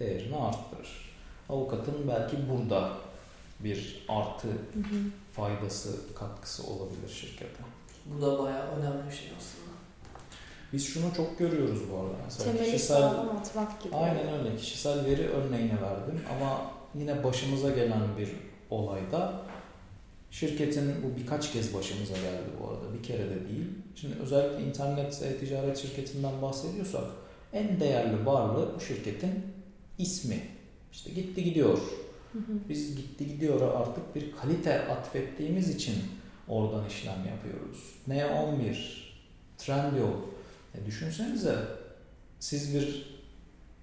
değerini 0.00 0.36
arttırır. 0.36 1.14
Avukatın 1.48 2.08
belki 2.08 2.36
burada 2.50 2.90
bir 3.60 4.04
artı 4.08 4.48
Hı 4.48 4.52
hı. 4.78 4.96
faydası, 5.36 6.14
katkısı 6.14 6.62
olabilir 6.66 7.08
şirkete. 7.08 7.62
Bu 8.06 8.22
da 8.22 8.42
bayağı 8.42 8.66
önemli 8.66 9.06
bir 9.10 9.16
şey 9.16 9.28
aslında. 9.38 9.74
Biz 10.72 10.86
şunu 10.86 11.14
çok 11.16 11.38
görüyoruz 11.38 11.80
bu 11.92 11.96
arada. 11.98 12.14
Mesela 12.24 12.52
Temeli 12.52 12.72
kişisel, 12.72 13.02
atmak 13.04 13.82
gibi. 13.82 13.96
aynen 13.96 14.28
öyle. 14.38 14.56
Kişisel 14.56 15.04
veri 15.04 15.28
örneğini 15.28 15.82
verdim 15.82 16.20
ama 16.36 16.60
yine 16.94 17.24
başımıza 17.24 17.70
gelen 17.70 18.02
bir 18.18 18.28
olayda 18.70 19.42
şirketin 20.34 20.94
bu 21.02 21.20
birkaç 21.20 21.52
kez 21.52 21.74
başımıza 21.74 22.14
geldi 22.14 22.50
bu 22.60 22.68
arada. 22.68 22.94
Bir 22.98 23.02
kere 23.02 23.30
de 23.30 23.48
değil. 23.48 23.66
Şimdi 23.94 24.14
özellikle 24.22 24.64
internet 24.64 25.22
e-ticaret 25.22 25.78
şirketinden 25.78 26.42
bahsediyorsak 26.42 27.04
en 27.52 27.80
değerli 27.80 28.26
varlığı 28.26 28.74
bu 28.76 28.80
şirketin 28.80 29.32
ismi. 29.98 30.40
İşte 30.92 31.10
gitti 31.10 31.44
gidiyor. 31.44 31.78
Hı 32.32 32.38
hı. 32.38 32.52
Biz 32.68 32.96
gitti 32.96 33.26
gidiyor 33.26 33.74
artık 33.74 34.14
bir 34.14 34.32
kalite 34.32 34.88
atfettiğimiz 34.88 35.74
için 35.74 35.94
oradan 36.48 36.86
işlem 36.88 37.26
yapıyoruz. 37.26 37.94
N11, 38.08 38.76
Trendyol. 39.58 40.14
E 40.74 40.86
düşünsenize 40.86 41.56
siz 42.40 42.74
bir 42.74 43.14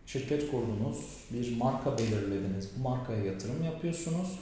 şirket 0.05 0.51
kurdunuz, 0.51 0.97
bir 1.33 1.57
marka 1.57 1.97
belirlediniz, 1.97 2.69
bu 2.77 2.83
markaya 2.83 3.25
yatırım 3.25 3.63
yapıyorsunuz 3.63 4.39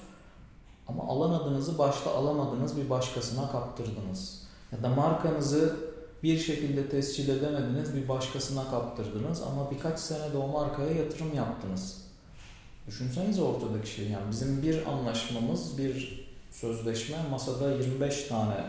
ama 0.89 1.03
alamadığınızı 1.03 1.77
başta 1.77 2.15
alamadığınız 2.15 2.77
bir 2.77 2.89
başkasına 2.89 3.51
kaptırdınız. 3.51 4.43
Ya 4.71 4.83
da 4.83 4.89
markanızı 4.89 5.75
bir 6.23 6.37
şekilde 6.37 6.89
tescil 6.89 7.29
edemediniz, 7.29 7.95
bir 7.95 8.09
başkasına 8.09 8.71
kaptırdınız 8.71 9.41
ama 9.41 9.71
birkaç 9.71 9.99
senede 9.99 10.37
o 10.37 10.47
markaya 10.47 10.91
yatırım 10.91 11.35
yaptınız. 11.35 11.97
Düşünsenize 12.87 13.41
ortadaki 13.41 13.89
şey 13.89 14.09
yani 14.09 14.31
bizim 14.31 14.61
bir 14.61 14.85
anlaşmamız, 14.85 15.77
bir 15.77 16.29
sözleşme 16.51 17.17
masada 17.31 17.71
25 17.71 18.23
tane 18.23 18.65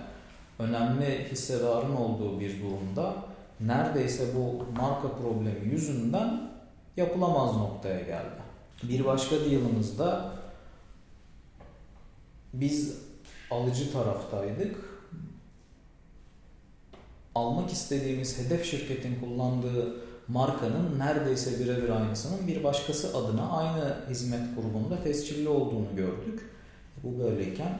önemli 0.58 1.28
hissedarın 1.30 1.96
olduğu 1.96 2.40
bir 2.40 2.62
durumda 2.62 3.14
neredeyse 3.60 4.24
bu 4.36 4.64
marka 4.80 5.08
problemi 5.08 5.68
yüzünden 5.72 6.50
yapılamaz 6.96 7.56
noktaya 7.56 8.00
geldi. 8.00 8.40
Bir 8.82 9.04
başka 9.04 9.36
deal'ımızda 9.36 10.32
biz 12.52 12.96
alıcı 13.50 13.92
taraftaydık. 13.92 14.76
Almak 17.34 17.70
istediğimiz 17.72 18.38
hedef 18.38 18.64
şirketin 18.64 19.20
kullandığı 19.20 19.96
markanın 20.28 20.98
neredeyse 20.98 21.64
birebir 21.64 21.88
aynısının 21.88 22.46
bir 22.46 22.64
başkası 22.64 23.18
adına 23.18 23.50
aynı 23.50 23.96
hizmet 24.10 24.56
grubunda 24.56 25.02
tescilli 25.02 25.48
olduğunu 25.48 25.96
gördük. 25.96 26.50
Bu 27.02 27.18
böyleyken 27.18 27.78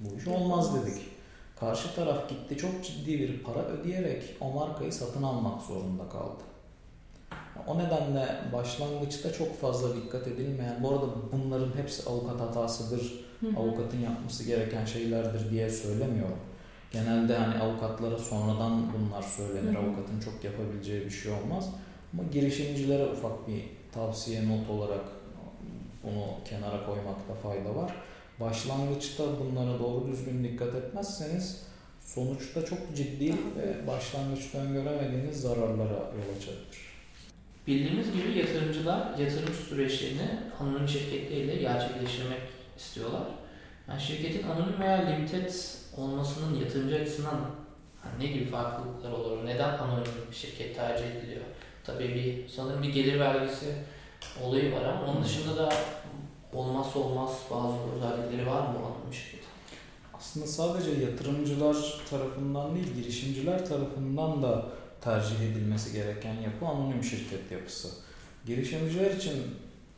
bu 0.00 0.16
iş 0.16 0.26
olmaz 0.26 0.74
dedik. 0.74 1.02
Karşı 1.60 1.94
taraf 1.94 2.28
gitti 2.28 2.56
çok 2.56 2.84
ciddi 2.84 3.18
bir 3.18 3.42
para 3.42 3.64
ödeyerek 3.64 4.36
o 4.40 4.52
markayı 4.52 4.92
satın 4.92 5.22
almak 5.22 5.62
zorunda 5.62 6.08
kaldı. 6.08 6.42
O 7.66 7.78
nedenle 7.78 8.28
başlangıçta 8.52 9.32
çok 9.32 9.60
fazla 9.60 9.96
dikkat 9.96 10.26
edilmeyen, 10.26 10.82
bu 10.82 10.90
arada 10.90 11.06
bunların 11.32 11.76
hepsi 11.76 12.10
avukat 12.10 12.40
hatasıdır, 12.40 13.24
Avukatın 13.56 13.98
yapması 14.00 14.44
gereken 14.44 14.84
şeylerdir 14.84 15.50
diye 15.50 15.70
söylemiyorum. 15.70 16.38
Genelde 16.92 17.36
hani 17.36 17.54
avukatlara 17.54 18.18
sonradan 18.18 18.86
bunlar 18.92 19.22
söylenir, 19.22 19.74
Hı 19.74 19.78
hı. 19.80 19.82
avukatın 19.82 20.20
çok 20.20 20.44
yapabileceği 20.44 21.04
bir 21.04 21.10
şey 21.10 21.32
olmaz. 21.32 21.70
Ama 22.12 22.22
girişimcilere 22.32 23.06
ufak 23.06 23.48
bir 23.48 23.64
tavsiye 23.92 24.48
not 24.48 24.70
olarak 24.70 25.04
bunu 26.02 26.24
kenara 26.44 26.86
koymakta 26.86 27.34
fayda 27.42 27.76
var. 27.76 27.92
Başlangıçta 28.40 29.24
bunlara 29.40 29.78
doğru 29.78 30.08
düzgün 30.12 30.44
dikkat 30.44 30.74
etmezseniz 30.74 31.62
sonuçta 32.00 32.64
çok 32.64 32.78
ciddi 32.96 33.32
ve 33.32 33.86
başlangıçta 33.86 34.58
öngöremediğiniz 34.58 35.40
zararlara 35.40 35.92
yol 35.92 36.36
açabilir. 36.36 36.88
Bildiğimiz 37.66 38.06
gibi 38.12 38.38
yatırımcılar 38.38 39.18
yatırım 39.18 39.54
süreçlerini 39.68 40.28
anonim 40.60 40.88
şirketleriyle 40.88 41.56
gerçekleştirmek 41.56 42.40
istiyorlar. 42.78 43.22
Yani 43.88 44.00
şirketin 44.00 44.48
anonim 44.48 44.80
veya 44.80 44.96
limited 44.96 45.50
olmasının 45.96 46.60
yatırımcı 46.60 46.96
açısından 46.96 47.40
hani 48.02 48.24
ne 48.24 48.26
gibi 48.26 48.44
farklılıklar 48.44 49.12
olur? 49.12 49.46
Neden 49.46 49.78
anonim 49.78 50.32
şirket 50.32 50.76
tercih 50.76 51.06
ediliyor? 51.06 51.44
Tabii 51.84 52.14
bir 52.14 52.48
sanırım 52.48 52.82
bir 52.82 52.92
gelir 52.92 53.20
vergisi 53.20 53.74
olayı 54.44 54.72
var 54.72 54.84
ama 54.84 55.12
onun 55.12 55.24
dışında 55.24 55.56
da 55.56 55.72
olmazsa 56.52 56.98
olmaz 56.98 57.30
bazı 57.50 57.76
özellikleri 57.96 58.46
var 58.46 58.60
mı 58.60 58.78
anonim 58.78 59.12
şirketin? 59.12 59.48
Aslında 60.14 60.46
sadece 60.46 60.90
yatırımcılar 60.90 61.76
tarafından 62.10 62.74
değil, 62.74 62.94
girişimciler 62.94 63.66
tarafından 63.66 64.42
da 64.42 64.66
tercih 65.00 65.40
edilmesi 65.40 65.92
gereken 65.92 66.34
yapı 66.34 66.66
anonim 66.66 67.04
şirket 67.04 67.52
yapısı. 67.52 67.88
Girişimciler 68.46 69.10
için 69.10 69.42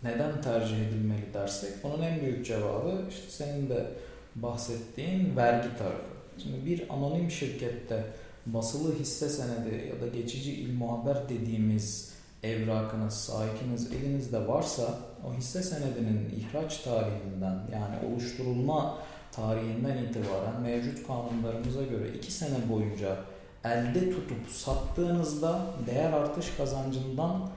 neden 0.03 0.43
tercih 0.43 0.77
edilmeli 0.77 1.35
dersek 1.35 1.71
bunun 1.83 2.03
en 2.03 2.21
büyük 2.21 2.47
cevabı 2.47 3.03
işte 3.09 3.31
senin 3.31 3.69
de 3.69 3.87
bahsettiğin 4.35 5.37
vergi 5.37 5.77
tarafı. 5.79 6.11
Şimdi 6.43 6.67
bir 6.67 6.95
anonim 6.95 7.31
şirkette 7.31 8.05
basılı 8.47 8.95
hisse 8.99 9.29
senedi 9.29 9.89
ya 9.89 10.01
da 10.01 10.17
geçici 10.17 10.53
ilmuhaber 10.53 11.29
dediğimiz 11.29 12.13
evrakınız, 12.43 13.15
sahikiniz 13.15 13.93
elinizde 13.93 14.49
varsa 14.49 14.99
o 15.29 15.35
hisse 15.35 15.63
senedinin 15.63 16.31
ihraç 16.37 16.79
tarihinden 16.79 17.59
yani 17.73 17.97
oluşturulma 18.13 18.99
tarihinden 19.33 19.97
itibaren 19.97 20.61
mevcut 20.63 21.07
kanunlarımıza 21.07 21.83
göre 21.83 22.09
2 22.17 22.33
sene 22.33 22.69
boyunca 22.73 23.17
elde 23.65 24.11
tutup 24.11 24.49
sattığınızda 24.49 25.61
değer 25.87 26.13
artış 26.13 26.47
kazancından 26.57 27.51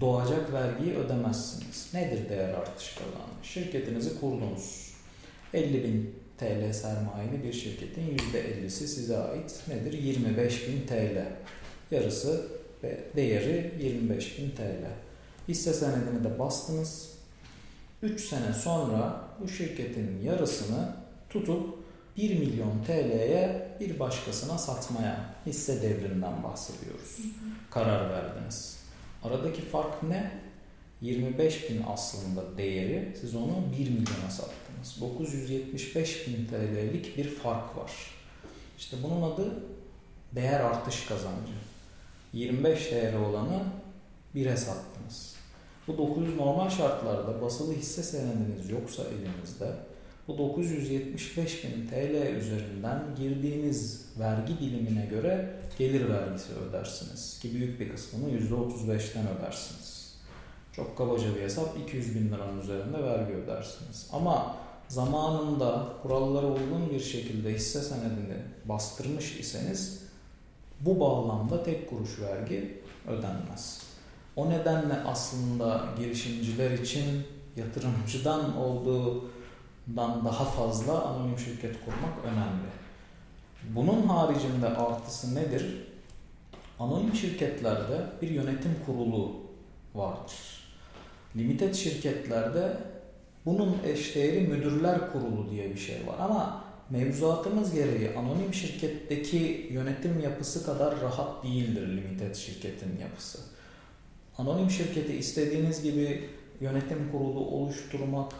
doğacak 0.00 0.52
vergiyi 0.52 0.94
ödemezsiniz. 0.94 1.90
Nedir 1.94 2.28
değer 2.28 2.48
artış 2.48 2.94
kazancı? 2.94 3.48
Şirketinizi 3.48 4.20
kurdunuz. 4.20 4.94
50 5.54 5.84
bin 5.84 6.14
TL 6.38 6.72
sermayeli 6.72 7.42
bir 7.42 7.52
şirketin 7.52 8.18
%50'si 8.18 8.86
size 8.86 9.18
ait. 9.18 9.62
Nedir? 9.68 9.92
25 9.92 10.68
bin 10.68 10.86
TL. 10.86 11.26
Yarısı 11.90 12.46
ve 12.82 13.00
değeri 13.16 13.74
25 13.80 14.38
bin 14.38 14.50
TL. 14.50 14.84
Hisse 15.48 15.72
senedini 15.72 16.24
de 16.24 16.38
bastınız. 16.38 17.10
3 18.02 18.20
sene 18.20 18.52
sonra 18.52 19.24
bu 19.40 19.48
şirketin 19.48 20.22
yarısını 20.22 20.96
tutup 21.30 21.78
1 22.16 22.38
milyon 22.38 22.84
TL'ye 22.86 23.76
bir 23.80 23.98
başkasına 23.98 24.58
satmaya 24.58 25.34
hisse 25.46 25.82
devrinden 25.82 26.42
bahsediyoruz. 26.42 27.18
Karar 27.70 28.10
verdiniz. 28.10 28.79
Aradaki 29.24 29.62
fark 29.62 30.02
ne? 30.02 30.40
25 31.00 31.70
bin 31.70 31.82
aslında 31.88 32.58
değeri. 32.58 33.16
Siz 33.20 33.34
onu 33.34 33.64
1 33.72 33.78
milyona 33.78 34.30
sattınız. 34.30 35.00
975 35.00 36.26
bin 36.26 36.46
TL'lik 36.46 37.16
bir 37.16 37.28
fark 37.28 37.76
var. 37.76 37.92
İşte 38.78 38.96
bunun 39.02 39.22
adı 39.22 39.64
değer 40.32 40.60
artış 40.60 41.06
kazancı. 41.06 41.52
25 42.32 42.90
değeri 42.90 43.18
olanı 43.18 43.62
1'e 44.34 44.56
sattınız. 44.56 45.36
Bu 45.88 45.98
900 45.98 46.36
normal 46.36 46.70
şartlarda 46.70 47.42
basılı 47.42 47.74
hisse 47.74 48.02
senediniz 48.02 48.70
yoksa 48.70 49.02
elinizde 49.02 49.76
bu 50.30 50.38
975 50.38 51.64
bin 51.64 51.86
TL 51.86 52.36
üzerinden 52.36 53.02
girdiğiniz 53.18 54.06
vergi 54.18 54.58
dilimine 54.58 55.06
göre 55.06 55.50
gelir 55.78 56.08
vergisi 56.08 56.52
ödersiniz. 56.52 57.38
Ki 57.42 57.54
büyük 57.54 57.80
bir 57.80 57.88
kısmını 57.88 58.30
%35'ten 58.30 59.24
ödersiniz. 59.38 60.14
Çok 60.72 60.98
kabaca 60.98 61.36
bir 61.36 61.40
hesap 61.40 61.78
200 61.78 62.14
bin 62.14 62.28
liranın 62.28 62.60
üzerinde 62.60 63.02
vergi 63.02 63.32
ödersiniz. 63.32 64.08
Ama 64.12 64.56
zamanında 64.88 65.88
kurallara 66.02 66.46
uygun 66.46 66.90
bir 66.90 67.00
şekilde 67.00 67.54
hisse 67.54 67.80
senedini 67.80 68.36
bastırmış 68.64 69.40
iseniz 69.40 70.02
bu 70.80 71.00
bağlamda 71.00 71.62
tek 71.62 71.90
kuruş 71.90 72.20
vergi 72.20 72.78
ödenmez. 73.08 73.82
O 74.36 74.50
nedenle 74.50 74.94
aslında 75.06 75.84
girişimciler 75.98 76.70
için 76.70 77.04
yatırımcıdan 77.56 78.56
olduğundan 79.88 80.24
daha 80.24 80.44
fazla 80.44 81.02
anonim 81.04 81.38
şirket 81.38 81.76
kurmak 81.84 82.24
önemli. 82.24 82.70
Bunun 83.74 84.02
haricinde 84.02 84.68
artısı 84.68 85.34
nedir? 85.34 85.86
Anonim 86.78 87.14
şirketlerde 87.14 88.02
bir 88.22 88.30
yönetim 88.30 88.76
kurulu 88.86 89.36
vardır. 89.94 90.60
Limited 91.36 91.74
şirketlerde 91.74 92.76
bunun 93.46 93.76
eşdeğeri 93.84 94.40
müdürler 94.40 95.12
kurulu 95.12 95.50
diye 95.50 95.70
bir 95.70 95.78
şey 95.78 96.06
var 96.06 96.16
ama 96.20 96.64
mevzuatımız 96.90 97.74
gereği 97.74 98.10
anonim 98.16 98.54
şirketteki 98.54 99.68
yönetim 99.70 100.20
yapısı 100.20 100.66
kadar 100.66 101.00
rahat 101.00 101.44
değildir 101.44 101.88
limited 101.88 102.34
şirketin 102.34 102.98
yapısı. 103.00 103.38
Anonim 104.38 104.70
şirketi 104.70 105.16
istediğiniz 105.16 105.82
gibi 105.82 106.28
yönetim 106.60 107.12
kurulu 107.12 107.40
oluşturmak, 107.40 108.32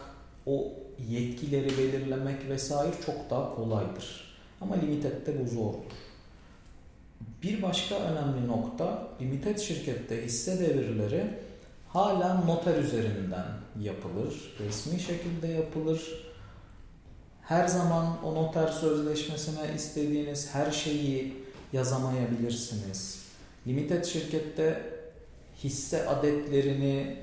o 0.45 0.73
yetkileri 1.09 1.77
belirlemek 1.77 2.49
vesaire 2.49 2.93
çok 3.05 3.29
daha 3.29 3.55
kolaydır. 3.55 4.35
Ama 4.61 4.75
limited'de 4.75 5.43
bu 5.43 5.49
zordur. 5.49 5.91
Bir 7.43 7.61
başka 7.61 7.95
önemli 7.95 8.47
nokta 8.47 9.07
limited 9.21 9.57
şirkette 9.57 10.25
hisse 10.25 10.59
devirleri 10.59 11.27
hala 11.87 12.33
noter 12.33 12.77
üzerinden 12.77 13.45
yapılır, 13.81 14.53
resmi 14.59 14.99
şekilde 14.99 15.47
yapılır. 15.47 16.31
Her 17.41 17.67
zaman 17.67 18.25
o 18.25 18.35
noter 18.35 18.67
sözleşmesine 18.67 19.75
istediğiniz 19.75 20.55
her 20.55 20.71
şeyi 20.71 21.33
yazamayabilirsiniz. 21.73 23.25
Limited 23.67 24.05
şirkette 24.05 24.81
hisse 25.63 26.07
adetlerini 26.07 27.17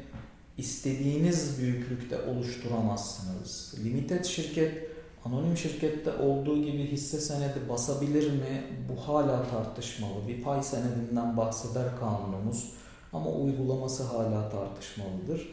istediğiniz 0.59 1.59
büyüklükte 1.59 2.16
oluşturamazsınız. 2.23 3.75
Limited 3.85 4.25
şirket 4.25 4.88
anonim 5.25 5.57
şirkette 5.57 6.12
olduğu 6.12 6.62
gibi 6.62 6.87
hisse 6.87 7.21
senedi 7.21 7.68
basabilir 7.68 8.31
mi? 8.31 8.64
Bu 8.88 9.09
hala 9.09 9.51
tartışmalı. 9.51 10.29
Bir 10.29 10.42
pay 10.42 10.62
senedinden 10.62 11.37
bahseder 11.37 11.87
kanunumuz 12.01 12.73
ama 13.12 13.31
uygulaması 13.31 14.03
hala 14.03 14.49
tartışmalıdır. 14.49 15.49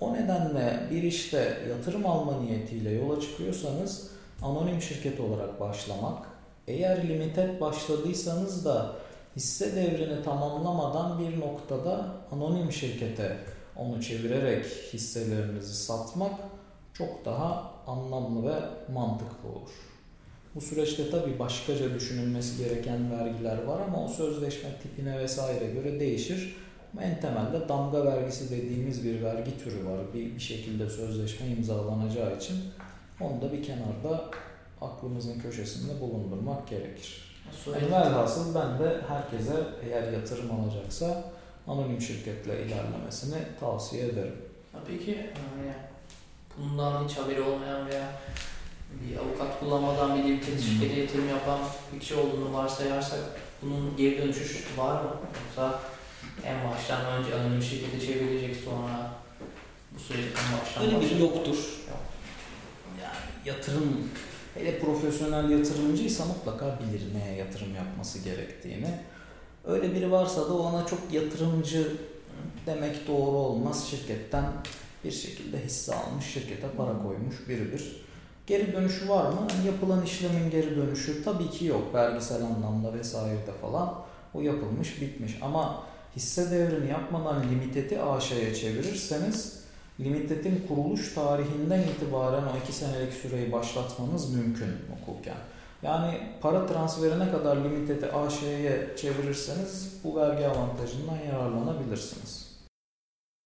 O 0.00 0.14
nedenle 0.14 0.88
bir 0.90 1.02
işte 1.02 1.58
yatırım 1.70 2.06
alma 2.06 2.40
niyetiyle 2.40 2.90
yola 2.90 3.20
çıkıyorsanız 3.20 4.10
anonim 4.42 4.82
şirket 4.82 5.20
olarak 5.20 5.60
başlamak, 5.60 6.26
eğer 6.66 7.08
limited 7.08 7.60
başladıysanız 7.60 8.64
da 8.64 8.92
hisse 9.36 9.76
devrini 9.76 10.22
tamamlamadan 10.22 11.18
bir 11.18 11.40
noktada 11.40 12.06
anonim 12.32 12.72
şirkete 12.72 13.36
onu 13.78 14.02
çevirerek 14.02 14.64
hisselerinizi 14.64 15.74
satmak 15.74 16.32
çok 16.94 17.24
daha 17.24 17.72
anlamlı 17.86 18.48
ve 18.48 18.56
mantıklı 18.92 19.48
olur. 19.48 19.70
Bu 20.54 20.60
süreçte 20.60 21.10
tabi 21.10 21.38
başkaca 21.38 21.94
düşünülmesi 21.94 22.64
gereken 22.64 23.10
vergiler 23.10 23.62
var 23.62 23.80
ama 23.80 24.04
o 24.04 24.08
sözleşme 24.08 24.70
tipine 24.82 25.18
vesaire 25.18 25.66
göre 25.66 26.00
değişir. 26.00 26.56
Ama 26.92 27.02
en 27.02 27.20
temelde 27.20 27.68
damga 27.68 28.04
vergisi 28.04 28.50
dediğimiz 28.50 29.04
bir 29.04 29.22
vergi 29.22 29.58
türü 29.58 29.86
var. 29.86 30.00
Bir, 30.14 30.34
bir 30.34 30.40
şekilde 30.40 30.90
sözleşme 30.90 31.46
imzalanacağı 31.46 32.36
için 32.36 32.56
onu 33.20 33.42
da 33.42 33.52
bir 33.52 33.62
kenarda 33.62 34.24
aklımızın 34.80 35.40
köşesinde 35.40 36.00
bulundurmak 36.00 36.68
gerekir. 36.68 37.36
Yani 37.66 37.92
velhasıl 37.92 38.54
ben 38.54 38.78
de 38.78 39.00
herkese 39.08 39.52
eğer 39.82 40.12
yatırım 40.12 40.50
alacaksa 40.50 41.24
anonim 41.68 42.00
şirketle 42.00 42.62
ilerlemesini 42.66 43.36
tavsiye 43.60 44.04
ederim. 44.04 44.36
peki 44.88 45.10
yani 45.10 45.72
bundan 46.58 47.08
hiç 47.08 47.16
haberi 47.16 47.40
olmayan 47.40 47.86
veya 47.88 48.12
bir 48.90 49.16
avukat 49.16 49.60
kullanmadan 49.60 50.18
bir 50.18 50.24
limited 50.24 50.60
şirkete 50.60 51.00
yatırım 51.00 51.28
yapan 51.28 51.58
bir 51.94 52.00
kişi 52.00 52.14
olduğunu 52.14 52.52
varsayarsak 52.54 53.20
bunun 53.62 53.96
geri 53.96 54.18
dönüşü 54.18 54.44
var 54.76 55.02
mı? 55.04 55.10
Yoksa 55.44 55.80
en 56.44 56.70
baştan 56.70 57.06
önce 57.06 57.34
anonim 57.34 57.62
şirkete 57.62 58.00
çevrilecek 58.06 58.56
sonra 58.56 59.10
bu 59.94 59.98
süreç 59.98 60.24
en 60.24 60.58
baştan 60.60 60.84
Öyle 60.84 61.00
bir 61.00 61.20
yoktur. 61.20 61.56
Yani 63.02 63.16
yatırım 63.44 64.10
hele 64.54 64.78
profesyonel 64.78 65.50
yatırımcıysa 65.50 66.24
mutlaka 66.24 66.78
bilir 66.80 67.02
neye 67.14 67.36
yatırım 67.36 67.74
yapması 67.74 68.18
gerektiğini. 68.18 69.00
Öyle 69.66 69.94
biri 69.94 70.10
varsa 70.12 70.48
da 70.48 70.54
ona 70.54 70.86
çok 70.86 70.98
yatırımcı 71.12 71.92
demek 72.66 73.08
doğru 73.08 73.36
olmaz. 73.36 73.86
Şirketten 73.90 74.44
bir 75.04 75.10
şekilde 75.10 75.64
hisse 75.64 75.94
almış, 75.94 76.24
şirkete 76.24 76.68
para 76.76 77.02
koymuş 77.02 77.48
biridir. 77.48 78.06
Geri 78.46 78.72
dönüşü 78.72 79.08
var 79.08 79.32
mı? 79.32 79.46
Yani 79.50 79.66
yapılan 79.66 80.04
işlemin 80.04 80.50
geri 80.50 80.76
dönüşü 80.76 81.24
tabii 81.24 81.50
ki 81.50 81.64
yok. 81.64 81.94
Vergisel 81.94 82.42
anlamda 82.42 82.94
vesairede 82.94 83.52
falan. 83.60 83.94
O 84.34 84.40
yapılmış, 84.40 85.00
bitmiş. 85.00 85.38
Ama 85.42 85.84
hisse 86.16 86.50
devrini 86.50 86.90
yapmadan 86.90 87.42
limiteti 87.50 88.00
AŞ'ye 88.00 88.54
çevirirseniz 88.54 89.60
limitetin 90.00 90.64
kuruluş 90.68 91.14
tarihinden 91.14 91.82
itibaren 91.82 92.42
o 92.42 92.58
iki 92.62 92.72
senelik 92.72 93.12
süreyi 93.12 93.52
başlatmanız 93.52 94.34
mümkün 94.34 94.68
hukuken. 94.90 95.36
Yani 95.82 96.20
para 96.40 96.66
transferine 96.66 97.30
kadar 97.30 97.56
limiteti 97.56 98.12
AŞ'ye 98.12 98.96
çevirirseniz 98.96 100.00
bu 100.04 100.16
vergi 100.16 100.46
avantajından 100.46 101.16
yararlanabilirsiniz. 101.16 102.46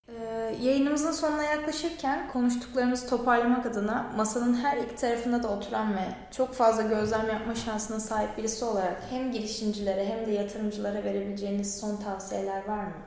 Ee, 0.08 0.56
yayınımızın 0.62 1.12
sonuna 1.12 1.44
yaklaşırken 1.44 2.28
konuştuklarımızı 2.28 3.08
toparlamak 3.08 3.66
adına 3.66 4.12
masanın 4.16 4.54
her 4.54 4.76
iki 4.76 4.96
tarafında 4.96 5.42
da 5.42 5.48
oturan 5.48 5.94
ve 5.94 6.14
çok 6.30 6.54
fazla 6.54 6.82
gözlem 6.82 7.28
yapma 7.28 7.54
şansına 7.54 8.00
sahip 8.00 8.38
birisi 8.38 8.64
olarak 8.64 9.02
hem 9.10 9.32
girişimcilere 9.32 10.06
hem 10.06 10.26
de 10.26 10.30
yatırımcılara 10.30 11.04
verebileceğiniz 11.04 11.80
son 11.80 11.96
tavsiyeler 11.96 12.68
var 12.68 12.84
mı? 12.84 13.02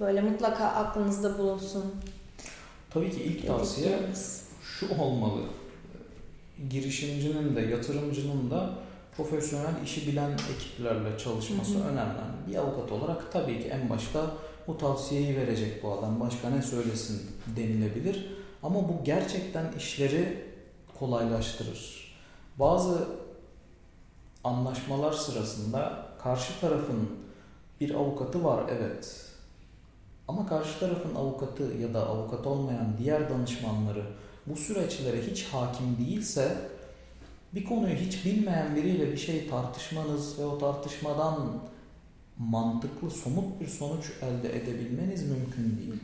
Böyle 0.00 0.20
mutlaka 0.20 0.64
aklınızda 0.64 1.38
bulunsun. 1.38 1.94
Tabii 2.90 3.10
ki 3.10 3.22
ilk 3.22 3.46
tavsiye 3.46 3.98
şu 4.62 5.02
olmalı 5.02 5.40
girişimcinin 6.70 7.56
de 7.56 7.60
yatırımcının 7.60 8.50
da 8.50 8.74
profesyonel 9.16 9.82
işi 9.84 10.06
bilen 10.06 10.30
ekiplerle 10.56 11.18
çalışması 11.18 11.74
hı 11.74 11.78
hı. 11.78 11.88
önemli. 11.88 12.20
Bir 12.48 12.56
avukat 12.56 12.92
olarak 12.92 13.32
tabii 13.32 13.62
ki 13.62 13.68
en 13.68 13.90
başta 13.90 14.30
bu 14.66 14.78
tavsiyeyi 14.78 15.36
verecek 15.36 15.82
bu 15.82 15.92
adam. 15.92 16.20
Başka 16.20 16.50
ne 16.50 16.62
söylesin 16.62 17.30
denilebilir. 17.56 18.26
Ama 18.62 18.88
bu 18.88 19.04
gerçekten 19.04 19.72
işleri 19.72 20.44
kolaylaştırır. 20.98 22.14
Bazı 22.58 23.08
anlaşmalar 24.44 25.12
sırasında 25.12 26.06
karşı 26.22 26.60
tarafın 26.60 27.10
bir 27.80 27.94
avukatı 27.94 28.44
var 28.44 28.64
evet. 28.78 29.24
Ama 30.28 30.46
karşı 30.46 30.80
tarafın 30.80 31.14
avukatı 31.14 31.62
ya 31.62 31.94
da 31.94 32.06
avukat 32.06 32.46
olmayan 32.46 32.98
diğer 32.98 33.30
danışmanları 33.30 34.04
bu 34.46 34.56
süreçlere 34.56 35.22
hiç 35.30 35.44
hakim 35.44 35.98
değilse 35.98 36.56
bir 37.54 37.64
konuyu 37.64 37.94
hiç 37.94 38.24
bilmeyen 38.24 38.76
biriyle 38.76 39.12
bir 39.12 39.16
şey 39.16 39.48
tartışmanız 39.48 40.38
ve 40.38 40.44
o 40.44 40.58
tartışmadan 40.58 41.62
mantıklı, 42.38 43.10
somut 43.10 43.60
bir 43.60 43.68
sonuç 43.68 44.10
elde 44.22 44.56
edebilmeniz 44.56 45.22
mümkün 45.22 45.78
değil. 45.78 46.00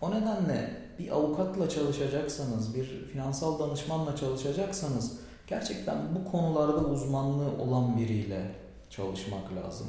O 0.00 0.10
nedenle 0.10 0.70
bir 0.98 1.10
avukatla 1.10 1.68
çalışacaksanız, 1.68 2.74
bir 2.74 3.06
finansal 3.12 3.58
danışmanla 3.58 4.16
çalışacaksanız 4.16 5.18
gerçekten 5.46 5.96
bu 6.14 6.30
konularda 6.30 6.78
uzmanlığı 6.78 7.62
olan 7.62 7.98
biriyle 7.98 8.50
çalışmak 8.90 9.56
lazım. 9.56 9.86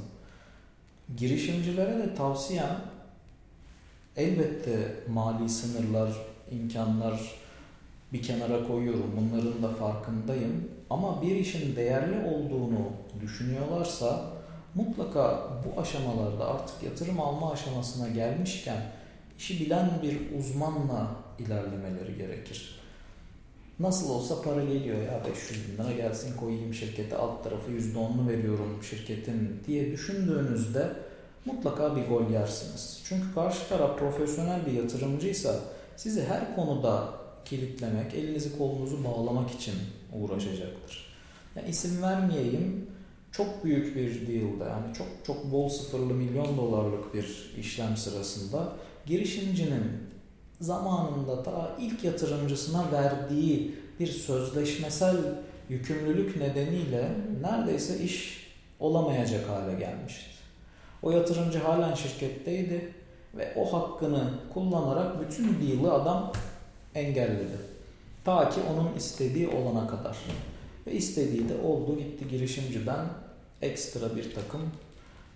Girişimcilere 1.18 1.97
de 1.97 2.16
tavsiyem 2.16 2.82
elbette 4.18 5.04
mali 5.10 5.50
sınırlar, 5.50 6.10
imkanlar 6.52 7.36
bir 8.14 8.22
kenara 8.22 8.68
koyuyorum. 8.68 9.12
Bunların 9.18 9.64
da 9.64 9.70
farkındayım. 9.70 10.72
Ama 10.89 11.22
bir 11.22 11.36
işin 11.36 11.76
değerli 11.76 12.28
olduğunu 12.28 12.91
düşünüyorlarsa 13.22 14.22
mutlaka 14.76 15.49
bu 15.66 15.82
aşamalarda 15.82 16.47
artık 16.47 16.84
yatırım 16.84 17.20
alma 17.20 17.51
aşamasına 17.51 18.10
gelmişken 18.10 18.82
işi 19.38 19.60
bilen 19.60 19.89
bir 20.03 20.39
uzmanla 20.39 21.07
ilerlemeleri 21.39 22.18
gerekir. 22.18 22.80
Nasıl 23.80 24.10
olsa 24.10 24.41
para 24.41 24.64
geliyor 24.64 24.97
ya 25.01 25.22
500 25.32 25.68
bin 25.68 25.84
lira 25.84 25.91
gelsin 25.91 26.38
koyayım 26.38 26.74
şirkete 26.74 27.16
alt 27.16 27.43
tarafı 27.43 27.72
%10'unu 27.72 28.28
veriyorum 28.28 28.84
şirketin 28.84 29.60
diye 29.68 29.91
düşündüğünüzde 29.91 30.89
mutlaka 31.45 31.95
bir 31.95 32.07
gol 32.07 32.30
yersiniz. 32.30 33.01
Çünkü 33.05 33.34
karşı 33.36 33.70
taraf 33.70 33.99
profesyonel 33.99 34.66
bir 34.66 34.72
yatırımcıysa 34.72 35.55
sizi 35.97 36.24
her 36.24 36.55
konuda 36.55 37.18
kilitlemek, 37.45 38.13
elinizi 38.13 38.57
kolunuzu 38.57 39.03
bağlamak 39.03 39.51
için 39.51 39.73
uğraşacaktır. 40.13 41.09
Yani 41.55 41.69
isim 41.69 42.01
vermeyeyim 42.01 42.89
çok 43.31 43.63
büyük 43.63 43.95
bir 43.95 44.27
deal'da 44.27 44.69
yani 44.69 44.93
çok 44.93 45.07
çok 45.23 45.51
bol 45.51 45.69
sıfırlı 45.69 46.13
milyon 46.13 46.57
dolarlık 46.57 47.13
bir 47.13 47.55
işlem 47.59 47.97
sırasında 47.97 48.73
girişimcinin 49.05 49.83
zamanında 50.61 51.43
ta 51.43 51.75
ilk 51.79 52.03
yatırımcısına 52.03 52.91
verdiği 52.91 53.75
bir 53.99 54.07
sözleşmesel 54.07 55.17
yükümlülük 55.69 56.37
nedeniyle 56.37 57.11
neredeyse 57.41 58.03
iş 58.03 58.47
olamayacak 58.79 59.49
hale 59.49 59.79
gelmişti. 59.79 60.29
O 61.03 61.11
yatırımcı 61.11 61.59
halen 61.59 61.93
şirketteydi 61.93 62.93
ve 63.37 63.53
o 63.55 63.73
hakkını 63.73 64.33
kullanarak 64.53 65.21
bütün 65.21 65.45
deal'ı 65.45 65.93
adam 65.93 66.33
engelledi. 66.95 67.57
Ta 68.25 68.49
ki 68.49 68.59
onun 68.73 68.93
istediği 68.97 69.47
olana 69.47 69.87
kadar. 69.87 70.17
Ve 70.87 70.91
istediği 70.91 71.49
de 71.49 71.61
oldu 71.61 71.97
gitti 71.97 72.27
girişimciden 72.27 73.05
ekstra 73.61 74.15
bir 74.15 74.35
takım 74.35 74.61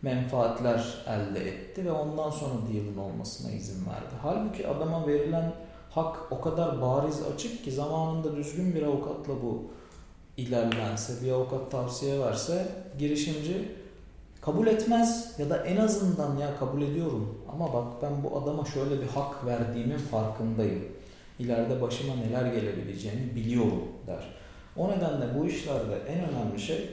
menfaatler 0.01 1.03
elde 1.07 1.49
etti 1.49 1.85
ve 1.85 1.91
ondan 1.91 2.29
sonra 2.29 2.53
deal'ın 2.53 2.97
olmasına 2.97 3.51
izin 3.51 3.85
verdi. 3.85 4.15
Halbuki 4.21 4.67
adama 4.67 5.07
verilen 5.07 5.53
hak 5.89 6.31
o 6.31 6.41
kadar 6.41 6.81
bariz 6.81 7.21
açık 7.35 7.63
ki 7.63 7.71
zamanında 7.71 8.35
düzgün 8.35 8.75
bir 8.75 8.83
avukatla 8.83 9.33
bu 9.43 9.63
ilerlense, 10.37 11.25
bir 11.25 11.31
avukat 11.31 11.71
tavsiye 11.71 12.19
verse 12.19 12.67
girişimci 12.99 13.71
kabul 14.41 14.67
etmez 14.67 15.35
ya 15.39 15.49
da 15.49 15.57
en 15.57 15.77
azından 15.77 16.37
ya 16.37 16.57
kabul 16.59 16.81
ediyorum 16.81 17.39
ama 17.53 17.73
bak 17.73 17.87
ben 18.01 18.23
bu 18.23 18.37
adama 18.37 18.65
şöyle 18.65 19.01
bir 19.01 19.07
hak 19.07 19.45
verdiğimin 19.45 19.97
farkındayım. 19.97 20.85
İleride 21.39 21.81
başıma 21.81 22.15
neler 22.15 22.53
gelebileceğini 22.53 23.35
biliyorum 23.35 23.83
der. 24.07 24.23
O 24.77 24.89
nedenle 24.89 25.39
bu 25.39 25.45
işlerde 25.45 25.95
en 26.07 26.29
önemli 26.29 26.59
şey 26.59 26.89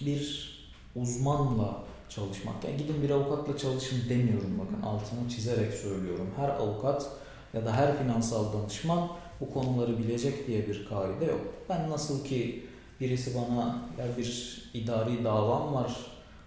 bir 0.00 0.48
uzmanla 0.96 1.82
çalışmak. 2.08 2.64
Yani 2.64 2.76
gidin 2.76 3.02
bir 3.02 3.10
avukatla 3.10 3.58
çalışın 3.58 4.08
demiyorum 4.08 4.58
bakın 4.58 4.82
altını 4.82 5.28
çizerek 5.28 5.74
söylüyorum. 5.74 6.30
Her 6.36 6.48
avukat 6.48 7.10
ya 7.54 7.66
da 7.66 7.72
her 7.72 7.98
finansal 7.98 8.52
danışman 8.52 9.08
bu 9.40 9.50
konuları 9.50 9.98
bilecek 9.98 10.46
diye 10.46 10.68
bir 10.68 10.86
kaide 10.88 11.24
yok. 11.24 11.40
Ben 11.68 11.90
nasıl 11.90 12.24
ki 12.24 12.66
birisi 13.00 13.34
bana 13.34 13.78
ya 13.98 14.16
bir 14.18 14.62
idari 14.74 15.24
davam 15.24 15.74
var, 15.74 15.96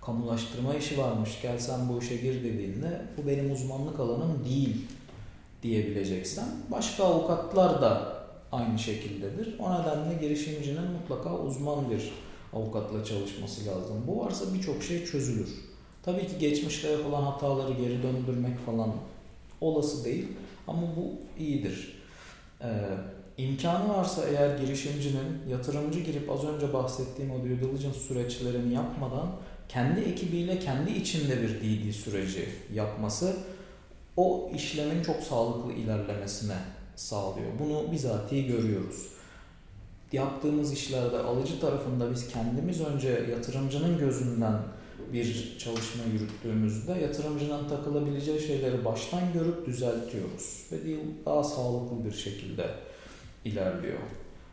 kamulaştırma 0.02 0.76
işi 0.76 0.98
varmış, 0.98 1.40
gel 1.42 1.60
sen 1.60 1.90
bu 1.90 2.00
işe 2.00 2.16
gir 2.16 2.44
dediğinde 2.44 3.02
bu 3.18 3.28
benim 3.28 3.52
uzmanlık 3.52 4.00
alanım 4.00 4.46
değil 4.46 4.88
diyebileceksen 5.64 6.46
başka 6.72 7.04
avukatlar 7.04 7.82
da 7.82 8.22
aynı 8.52 8.80
şekildedir. 8.80 9.56
O 9.60 9.74
nedenle 9.74 10.14
girişimcinin 10.22 10.92
mutlaka 10.92 11.38
uzman 11.38 11.92
bir 11.92 12.12
avukatla 12.54 13.04
çalışması 13.04 13.66
lazım. 13.66 14.04
Bu 14.08 14.20
varsa 14.20 14.46
birçok 14.54 14.84
şey 14.84 15.06
çözülür. 15.06 15.50
Tabii 16.04 16.28
ki 16.28 16.38
geçmişte 16.40 16.90
yapılan 16.90 17.24
hataları 17.24 17.74
geri 17.74 18.04
döndürmek 18.04 18.60
falan 18.66 18.92
olası 19.62 20.06
değil 20.06 20.28
ama 20.68 20.82
bu 20.82 21.14
iyidir. 21.44 22.02
Ee, 22.62 22.68
imkanı 23.38 23.90
varsa 23.90 24.22
eğer 24.26 24.58
girişimcinin 24.58 25.50
yatırımcı 25.50 26.00
girip 26.00 26.32
az 26.32 26.44
önce 26.44 26.74
bahsettiğim 26.74 27.32
o 27.32 27.44
due 27.44 27.60
diligence 27.62 28.00
süreçlerini 28.00 28.74
yapmadan 28.74 29.32
kendi 29.70 30.00
ekibiyle 30.00 30.60
kendi 30.60 30.92
içinde 30.92 31.42
bir 31.42 31.50
DD 31.50 31.92
süreci 31.92 32.50
yapması 32.74 33.36
o 34.18 34.52
işlemin 34.56 35.04
çok 35.04 35.24
sağlıklı 35.24 35.74
ilerlemesine 35.74 36.58
sağlıyor. 36.96 37.52
Bunu 37.60 37.92
bizatihi 37.92 38.48
görüyoruz. 38.48 39.08
Yaptığımız 40.12 40.74
işlerde 40.74 41.20
alıcı 41.20 41.60
tarafında 41.60 42.12
biz 42.12 42.28
kendimiz 42.28 42.82
önce 42.82 43.10
yatırımcının 43.32 43.98
gözünden 43.98 44.54
bir 45.14 45.58
çalışma 45.60 46.04
yürüttüğümüzde 46.14 46.92
yatırımcının 46.92 47.70
takılabileceği 47.70 48.40
şeyleri 48.40 48.86
baştan 48.86 49.34
görüp 49.34 49.66
düzeltiyoruz 49.66 50.66
ve 50.72 50.78
daha 51.26 51.44
sağlıklı 51.44 52.06
bir 52.06 52.12
şekilde 52.12 52.70
ilerliyor. 53.46 54.00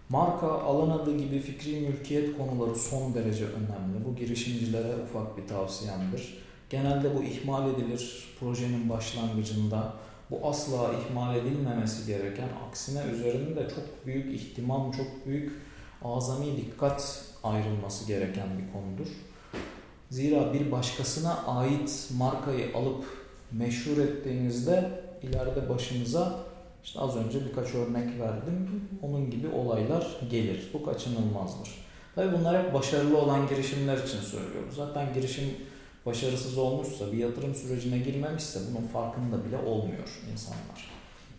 Marka, 0.08 0.46
alan 0.46 0.98
adı 0.98 1.16
gibi 1.16 1.40
fikri 1.40 1.80
mülkiyet 1.80 2.38
konuları 2.38 2.76
son 2.76 3.14
derece 3.14 3.44
önemli. 3.44 4.04
Bu 4.08 4.16
girişimcilere 4.16 4.94
ufak 5.04 5.38
bir 5.38 5.46
tavsiyemdir. 5.46 6.38
Genelde 6.70 7.16
bu 7.16 7.22
ihmal 7.22 7.70
edilir 7.70 8.28
projenin 8.40 8.88
başlangıcında. 8.88 9.92
Bu 10.30 10.48
asla 10.48 10.90
ihmal 10.92 11.36
edilmemesi 11.36 12.06
gereken, 12.06 12.48
aksine 12.68 13.02
üzerinde 13.12 13.68
çok 13.68 14.06
büyük 14.06 14.40
ihtimam, 14.40 14.92
çok 14.92 15.26
büyük 15.26 15.52
azami 16.04 16.56
dikkat 16.56 17.24
ayrılması 17.44 18.06
gereken 18.06 18.48
bir 18.58 18.72
konudur. 18.72 19.12
Zira 20.10 20.54
bir 20.54 20.72
başkasına 20.72 21.44
ait 21.46 22.10
markayı 22.18 22.76
alıp 22.76 23.04
meşhur 23.52 23.98
ettiğinizde 23.98 24.90
ileride 25.22 25.68
başınıza 25.68 26.38
işte 26.84 27.00
az 27.00 27.16
önce 27.16 27.38
birkaç 27.46 27.74
örnek 27.74 28.20
verdim. 28.20 28.88
Onun 29.02 29.30
gibi 29.30 29.48
olaylar 29.48 30.06
gelir. 30.30 30.70
Bu 30.74 30.84
kaçınılmazdır. 30.84 31.68
Tabii 32.14 32.38
bunlar 32.38 32.64
hep 32.64 32.74
başarılı 32.74 33.18
olan 33.18 33.48
girişimler 33.48 33.96
için 33.96 34.20
söylüyoruz. 34.20 34.76
Zaten 34.76 35.14
girişim 35.14 35.44
başarısız 36.08 36.58
olmuşsa, 36.58 37.12
bir 37.12 37.18
yatırım 37.18 37.54
sürecine 37.54 37.98
girmemişse 37.98 38.60
bunun 38.70 38.86
farkında 38.86 39.44
bile 39.44 39.56
olmuyor 39.56 40.08
insanlar. 40.32 40.90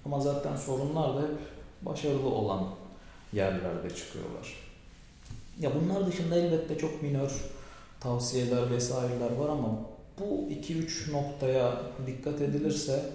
Ama 0.05 0.19
zaten 0.19 0.55
sorunlar 0.55 1.15
da 1.15 1.21
hep 1.21 1.37
başarılı 1.81 2.29
olan 2.29 2.67
yerlerde 3.33 3.95
çıkıyorlar. 3.95 4.55
Ya 5.59 5.71
bunlar 5.75 6.07
dışında 6.07 6.35
elbette 6.35 6.77
çok 6.77 7.01
minör 7.01 7.31
tavsiyeler 7.99 8.71
vesaireler 8.71 9.31
var 9.31 9.49
ama 9.49 9.79
bu 10.19 10.49
2-3 10.51 11.11
noktaya 11.11 11.81
dikkat 12.07 12.41
edilirse 12.41 13.05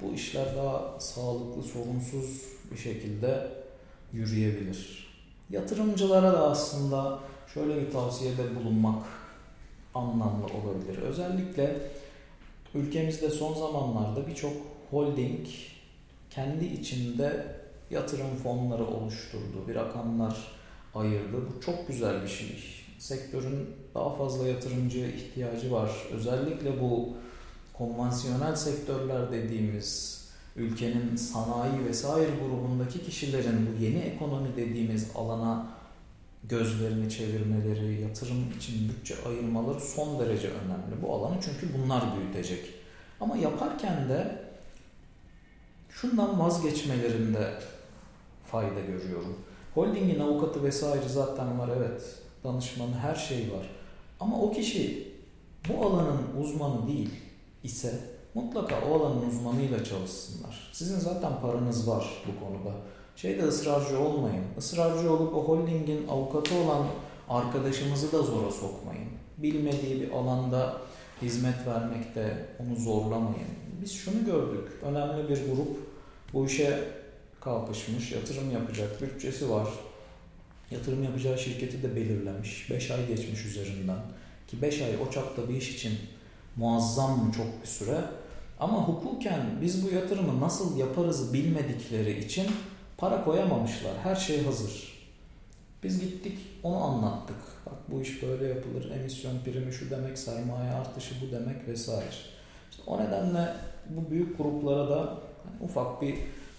bu 0.00 0.14
işler 0.14 0.56
daha 0.56 1.00
sağlıklı, 1.00 1.62
sorunsuz 1.62 2.42
bir 2.72 2.76
şekilde 2.76 3.50
yürüyebilir. 4.12 5.12
Yatırımcılara 5.50 6.32
da 6.32 6.50
aslında 6.50 7.18
şöyle 7.54 7.80
bir 7.80 7.92
tavsiyede 7.92 8.56
bulunmak 8.56 9.04
anlamlı 9.94 10.44
olabilir. 10.44 10.98
Özellikle 10.98 11.90
ülkemizde 12.74 13.30
son 13.30 13.54
zamanlarda 13.54 14.26
birçok 14.26 14.52
holding 14.90 15.46
kendi 16.30 16.64
içinde 16.64 17.46
yatırım 17.90 18.36
fonları 18.42 18.86
oluşturdu. 18.86 19.68
Bir 19.68 19.74
rakamlar 19.74 20.36
ayırdı. 20.94 21.36
Bu 21.56 21.60
çok 21.60 21.88
güzel 21.88 22.22
bir 22.22 22.28
şey. 22.28 22.56
Sektörün 22.98 23.70
daha 23.94 24.16
fazla 24.16 24.48
yatırımcıya 24.48 25.08
ihtiyacı 25.08 25.72
var. 25.72 25.90
Özellikle 26.12 26.80
bu 26.80 27.08
konvansiyonel 27.78 28.56
sektörler 28.56 29.32
dediğimiz 29.32 30.22
ülkenin 30.56 31.16
sanayi 31.16 31.84
vesaire 31.84 32.30
grubundaki 32.44 33.04
kişilerin 33.04 33.66
bu 33.66 33.84
yeni 33.84 33.98
ekonomi 33.98 34.56
dediğimiz 34.56 35.10
alana 35.14 35.66
gözlerini 36.44 37.10
çevirmeleri, 37.10 38.00
yatırım 38.00 38.52
için 38.58 38.88
bütçe 38.88 39.14
ayırmaları 39.28 39.80
son 39.80 40.20
derece 40.20 40.48
önemli. 40.48 41.02
Bu 41.02 41.14
alanı 41.14 41.36
çünkü 41.44 41.78
bunlar 41.78 42.04
büyütecek. 42.16 42.68
Ama 43.20 43.36
yaparken 43.36 44.08
de 44.08 44.42
şundan 45.90 46.40
vazgeçmelerinde 46.40 47.50
fayda 48.46 48.80
görüyorum. 48.80 49.38
Holdingin 49.74 50.20
avukatı 50.20 50.62
vesaire 50.62 51.08
zaten 51.08 51.58
var 51.58 51.70
evet. 51.76 52.18
Danışmanı 52.44 52.98
her 52.98 53.14
şey 53.14 53.38
var. 53.38 53.70
Ama 54.20 54.40
o 54.40 54.52
kişi 54.52 55.12
bu 55.68 55.86
alanın 55.86 56.20
uzmanı 56.40 56.86
değil 56.88 57.10
ise 57.62 58.00
mutlaka 58.34 58.74
o 58.88 58.94
alanın 58.94 59.26
uzmanıyla 59.28 59.84
çalışsınlar. 59.84 60.70
Sizin 60.72 60.98
zaten 60.98 61.40
paranız 61.40 61.88
var 61.88 62.06
bu 62.26 62.44
konuda. 62.44 62.76
Şeyde 63.16 63.42
ısrarcı 63.42 63.98
olmayın. 63.98 64.44
Israrcı 64.58 65.12
olup 65.12 65.34
o 65.34 65.44
holdingin 65.44 66.08
avukatı 66.08 66.54
olan 66.54 66.86
arkadaşımızı 67.28 68.12
da 68.12 68.22
zora 68.22 68.50
sokmayın. 68.50 69.08
Bilmediği 69.38 70.00
bir 70.00 70.10
alanda 70.10 70.76
hizmet 71.22 71.66
vermekte 71.66 72.46
onu 72.58 72.76
zorlamayın. 72.76 73.48
Biz 73.82 73.92
şunu 73.92 74.24
gördük. 74.24 74.68
Önemli 74.82 75.28
bir 75.28 75.36
grup 75.36 75.76
bu 76.32 76.46
işe 76.46 76.84
kalkışmış, 77.40 78.12
yatırım 78.12 78.50
yapacak 78.50 79.02
bütçesi 79.02 79.50
var. 79.50 79.68
Yatırım 80.70 81.02
yapacağı 81.02 81.38
şirketi 81.38 81.82
de 81.82 81.96
belirlemiş. 81.96 82.70
5 82.70 82.90
ay 82.90 83.06
geçmiş 83.06 83.44
üzerinden. 83.44 83.98
Ki 84.48 84.62
5 84.62 84.82
ay 84.82 84.90
o 85.08 85.10
çapta 85.10 85.48
bir 85.48 85.54
iş 85.54 85.74
için 85.74 85.92
muazzam 86.56 87.32
çok 87.36 87.62
bir 87.62 87.68
süre. 87.68 88.00
Ama 88.60 88.88
hukuken 88.88 89.40
biz 89.60 89.84
bu 89.84 89.94
yatırımı 89.94 90.40
nasıl 90.40 90.78
yaparız 90.78 91.32
bilmedikleri 91.32 92.24
için 92.24 92.46
para 93.02 93.24
koyamamışlar. 93.24 93.92
Her 94.02 94.16
şey 94.16 94.44
hazır. 94.44 94.92
Biz 95.82 96.00
gittik 96.00 96.38
onu 96.62 96.76
anlattık. 96.76 97.36
Bak 97.66 97.74
bu 97.88 98.00
iş 98.00 98.22
böyle 98.22 98.46
yapılır. 98.46 98.90
Emisyon 98.90 99.38
primi 99.44 99.72
şu 99.72 99.90
demek, 99.90 100.18
sermaye 100.18 100.70
artışı 100.70 101.14
bu 101.22 101.32
demek 101.32 101.68
vesaire. 101.68 102.10
İşte 102.70 102.82
o 102.86 102.98
nedenle 102.98 103.54
bu 103.88 104.10
büyük 104.10 104.38
gruplara 104.38 104.90
da 104.90 104.98
hani 104.98 105.56
ufak 105.60 106.02
bir 106.02 106.14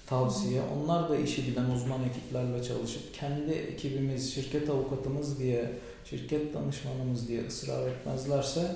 tavsiye. 0.08 0.62
Onlar 0.62 1.10
da 1.10 1.18
işi 1.18 1.48
bilen 1.48 1.70
uzman 1.70 2.04
ekiplerle 2.04 2.64
çalışıp 2.64 3.14
kendi 3.14 3.52
ekibimiz, 3.52 4.34
şirket 4.34 4.70
avukatımız 4.70 5.40
diye, 5.40 5.72
şirket 6.06 6.54
danışmanımız 6.54 7.28
diye 7.28 7.48
ısrar 7.48 7.88
etmezlerse 7.88 8.76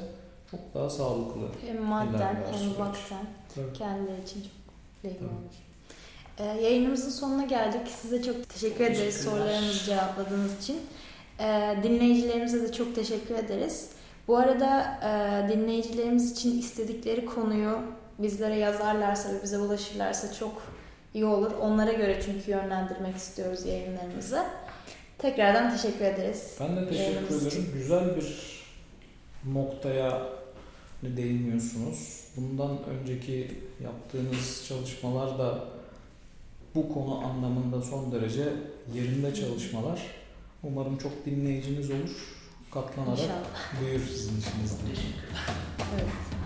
çok 0.51 0.59
daha 0.73 0.89
sağlıklı. 0.89 1.41
Hem 1.67 1.83
madden 1.83 2.35
hem 2.35 2.79
vakten 2.79 3.25
kendileri 3.73 4.23
için 4.23 4.41
çok 4.41 5.05
lehim 5.05 5.25
olur. 5.25 5.66
Ee, 6.39 6.43
yayınımızın 6.43 7.09
sonuna 7.09 7.45
geldik. 7.45 7.87
Size 8.01 8.23
çok 8.23 8.49
teşekkür 8.49 8.85
ederiz 8.85 9.23
sorularımızı 9.23 9.85
cevapladığınız 9.85 10.63
için. 10.63 10.77
Ee, 11.39 11.77
dinleyicilerimize 11.83 12.61
de 12.61 12.71
çok 12.71 12.95
teşekkür 12.95 13.35
ederiz. 13.35 13.89
Bu 14.27 14.37
arada 14.37 14.99
e, 15.03 15.49
dinleyicilerimiz 15.53 16.31
için 16.31 16.59
istedikleri 16.59 17.25
konuyu 17.25 17.79
bizlere 18.19 18.55
yazarlarsa 18.55 19.33
ve 19.33 19.43
bize 19.43 19.57
ulaşırlarsa 19.57 20.33
çok 20.33 20.61
iyi 21.13 21.25
olur. 21.25 21.51
Onlara 21.61 21.93
göre 21.93 22.19
çünkü 22.25 22.51
yönlendirmek 22.51 23.15
istiyoruz 23.15 23.65
yayınlarımızı. 23.65 24.43
Tekrardan 25.17 25.71
teşekkür 25.71 26.05
ederiz. 26.05 26.55
Ben 26.59 26.75
de 26.77 26.89
teşekkür 26.89 27.35
ederim. 27.35 27.71
Güzel 27.73 28.15
bir 28.15 28.57
noktaya 29.53 30.21
değiniyorsunuz. 31.03 32.23
Bundan 32.37 32.77
önceki 32.83 33.51
yaptığınız 33.83 34.65
çalışmalar 34.67 35.39
da 35.39 35.76
bu 36.77 36.93
konu 36.93 37.25
anlamında 37.25 37.81
son 37.81 38.11
derece 38.11 38.43
yerinde 38.93 39.35
çalışmalar. 39.35 40.01
Umarım 40.63 40.97
çok 40.97 41.25
dinleyiciniz 41.25 41.91
olur. 41.91 42.37
Katlanarak 42.71 43.19
İnşallah. 43.19 43.81
büyür 43.81 43.99
sizin 43.99 44.39
işinizde. 44.39 44.83
Teşekkürler. 44.89 45.47
Evet. 45.93 46.36